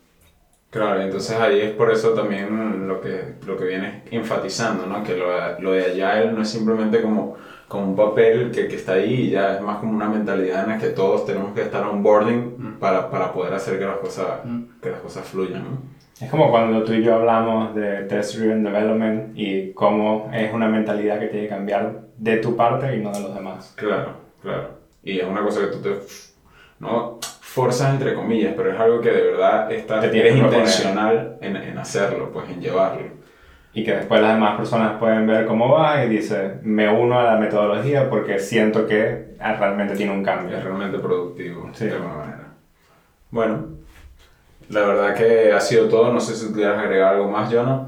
Claro, 0.70 1.00
y 1.02 1.04
entonces 1.04 1.38
ahí 1.38 1.60
es 1.60 1.70
por 1.72 1.92
eso 1.92 2.14
también 2.14 2.88
lo 2.88 3.00
que, 3.00 3.34
lo 3.46 3.58
que 3.58 3.64
viene 3.66 4.04
enfatizando, 4.10 4.86
¿no? 4.86 5.02
Que 5.04 5.14
lo, 5.16 5.26
lo 5.60 5.72
de 5.72 6.02
Agile 6.02 6.32
no 6.32 6.40
es 6.42 6.48
simplemente 6.48 7.02
como, 7.02 7.36
como 7.68 7.84
un 7.88 7.96
papel 7.96 8.50
que, 8.50 8.68
que 8.68 8.76
está 8.76 8.94
ahí 8.94 9.28
ya, 9.30 9.56
es 9.56 9.60
más 9.60 9.78
como 9.80 9.92
una 9.92 10.08
mentalidad 10.08 10.64
en 10.64 10.70
la 10.70 10.78
que 10.78 10.88
todos 10.88 11.26
tenemos 11.26 11.52
que 11.54 11.60
estar 11.62 11.84
onboarding 11.84 12.78
para, 12.80 13.10
para 13.10 13.32
poder 13.34 13.52
hacer 13.52 13.78
que 13.78 13.84
las 13.84 13.98
cosas, 13.98 14.40
que 14.80 14.90
las 14.90 15.00
cosas 15.00 15.26
fluyan, 15.26 15.64
¿no? 15.64 15.82
Es 16.20 16.30
como 16.30 16.50
cuando 16.50 16.84
tú 16.84 16.92
y 16.94 17.02
yo 17.02 17.16
hablamos 17.16 17.74
de 17.74 18.04
Test 18.04 18.36
Driven 18.36 18.62
Development 18.64 19.32
y 19.36 19.72
cómo 19.74 20.30
es 20.32 20.52
una 20.54 20.68
mentalidad 20.68 21.18
que 21.18 21.26
tiene 21.26 21.44
que 21.46 21.50
cambiar 21.50 22.02
de 22.16 22.36
tu 22.38 22.56
parte 22.56 22.96
y 22.96 23.00
no 23.00 23.10
de 23.12 23.20
los 23.20 23.34
demás. 23.34 23.74
Claro, 23.76 24.12
claro. 24.40 24.68
Y 25.02 25.18
es 25.18 25.26
una 25.26 25.42
cosa 25.42 25.60
que 25.60 25.66
tú 25.66 25.78
te... 25.82 25.90
No 26.82 27.18
forzas 27.40 27.90
entre 27.92 28.14
comillas, 28.14 28.54
pero 28.56 28.72
es 28.72 28.80
algo 28.80 29.00
que 29.00 29.10
de 29.10 29.22
verdad 29.22 29.70
estás, 29.70 30.00
Te 30.10 30.18
eres 30.18 30.36
intencional 30.36 31.36
en, 31.40 31.56
en 31.56 31.78
hacerlo, 31.78 32.30
pues 32.32 32.48
en 32.48 32.60
llevarlo. 32.60 33.02
Y 33.74 33.84
que 33.84 33.92
después 33.94 34.20
las 34.20 34.34
demás 34.34 34.56
personas 34.56 34.98
pueden 34.98 35.26
ver 35.26 35.46
cómo 35.46 35.68
va 35.70 36.04
y 36.04 36.08
dice, 36.08 36.54
me 36.62 36.90
uno 36.90 37.18
a 37.18 37.24
la 37.24 37.36
metodología 37.36 38.08
porque 38.10 38.38
siento 38.38 38.86
que 38.86 39.34
ah, 39.40 39.54
realmente 39.54 39.94
tiene 39.96 40.12
un 40.12 40.22
cambio. 40.24 40.56
Es 40.56 40.64
realmente 40.64 40.98
productivo, 40.98 41.70
Sí. 41.72 41.86
de 41.86 41.92
alguna 41.92 42.14
manera. 42.14 42.38
Bueno, 43.30 43.66
la 44.68 44.80
verdad 44.80 45.14
que 45.14 45.52
ha 45.52 45.60
sido 45.60 45.88
todo. 45.88 46.12
No 46.12 46.20
sé 46.20 46.34
si 46.34 46.48
tú 46.48 46.54
quieres 46.54 46.76
agregar 46.78 47.14
algo 47.14 47.30
más, 47.30 47.52
Jonah. 47.52 47.86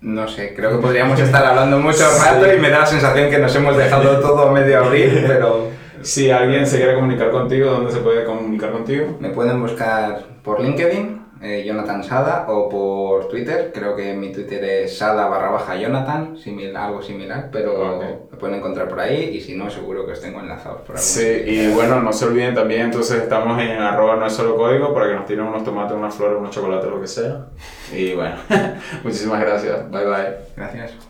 No 0.00 0.28
sé, 0.28 0.54
creo 0.54 0.70
que 0.70 0.78
podríamos 0.78 1.18
estar 1.18 1.44
hablando 1.44 1.78
mucho 1.78 2.04
rato 2.24 2.52
y 2.52 2.58
me 2.60 2.70
da 2.70 2.80
la 2.80 2.86
sensación 2.86 3.28
que 3.30 3.38
nos 3.38 3.54
hemos 3.56 3.76
dejado 3.76 4.20
todo 4.20 4.48
a 4.48 4.52
medio 4.52 4.84
abrir, 4.84 5.24
pero 5.26 5.67
Si 6.02 6.30
alguien 6.30 6.66
se 6.66 6.76
quiere 6.78 6.94
comunicar 6.94 7.30
contigo, 7.30 7.70
¿dónde 7.70 7.92
se 7.92 7.98
puede 8.00 8.24
comunicar 8.24 8.72
contigo? 8.72 9.16
me 9.20 9.30
pueden 9.30 9.60
buscar 9.60 10.22
por 10.42 10.60
LinkedIn, 10.60 11.18
eh, 11.42 11.62
Jonathan 11.66 12.02
Sada, 12.02 12.46
o 12.48 12.68
por 12.68 13.28
Twitter, 13.28 13.70
creo 13.72 13.94
que 13.94 14.12
mi 14.14 14.32
Twitter 14.32 14.64
es 14.64 14.98
sada 14.98 15.28
barra 15.28 15.50
baja 15.50 15.76
Jonathan, 15.76 16.36
algo 16.76 17.00
similar, 17.02 17.48
pero 17.52 17.96
Ok. 17.96 18.04
me 18.32 18.38
pueden 18.38 18.56
encontrar 18.56 18.88
por 18.88 18.98
ahí 18.98 19.36
y 19.36 19.40
si 19.40 19.54
no, 19.54 19.70
seguro 19.70 20.04
que 20.04 20.12
os 20.12 20.20
tengo 20.20 20.40
enlazados 20.40 20.80
por 20.80 20.96
algún 20.96 21.02
Sí, 21.02 21.20
sitio. 21.20 21.52
y 21.70 21.74
bueno, 21.74 22.00
no 22.02 22.12
se 22.12 22.24
olviden 22.24 22.54
también, 22.54 22.80
entonces 22.82 23.22
estamos 23.22 23.60
en 23.62 23.70
arroba 23.78 24.16
no 24.16 24.26
es 24.26 24.32
solo 24.32 24.56
código 24.56 24.92
para 24.92 25.08
que 25.08 25.14
nos 25.14 25.26
tiren 25.26 25.44
unos 25.44 25.62
tomates, 25.64 25.96
unas 25.96 26.14
flores, 26.14 26.38
unos 26.40 26.50
chocolates, 26.50 26.90
lo 26.90 27.00
que 27.00 27.06
sea. 27.06 27.46
Y 27.94 28.14
bueno, 28.14 28.34
muchísimas 29.04 29.40
gracias. 29.40 29.88
Bye 29.90 30.06
bye. 30.06 30.36
Gracias. 30.56 31.07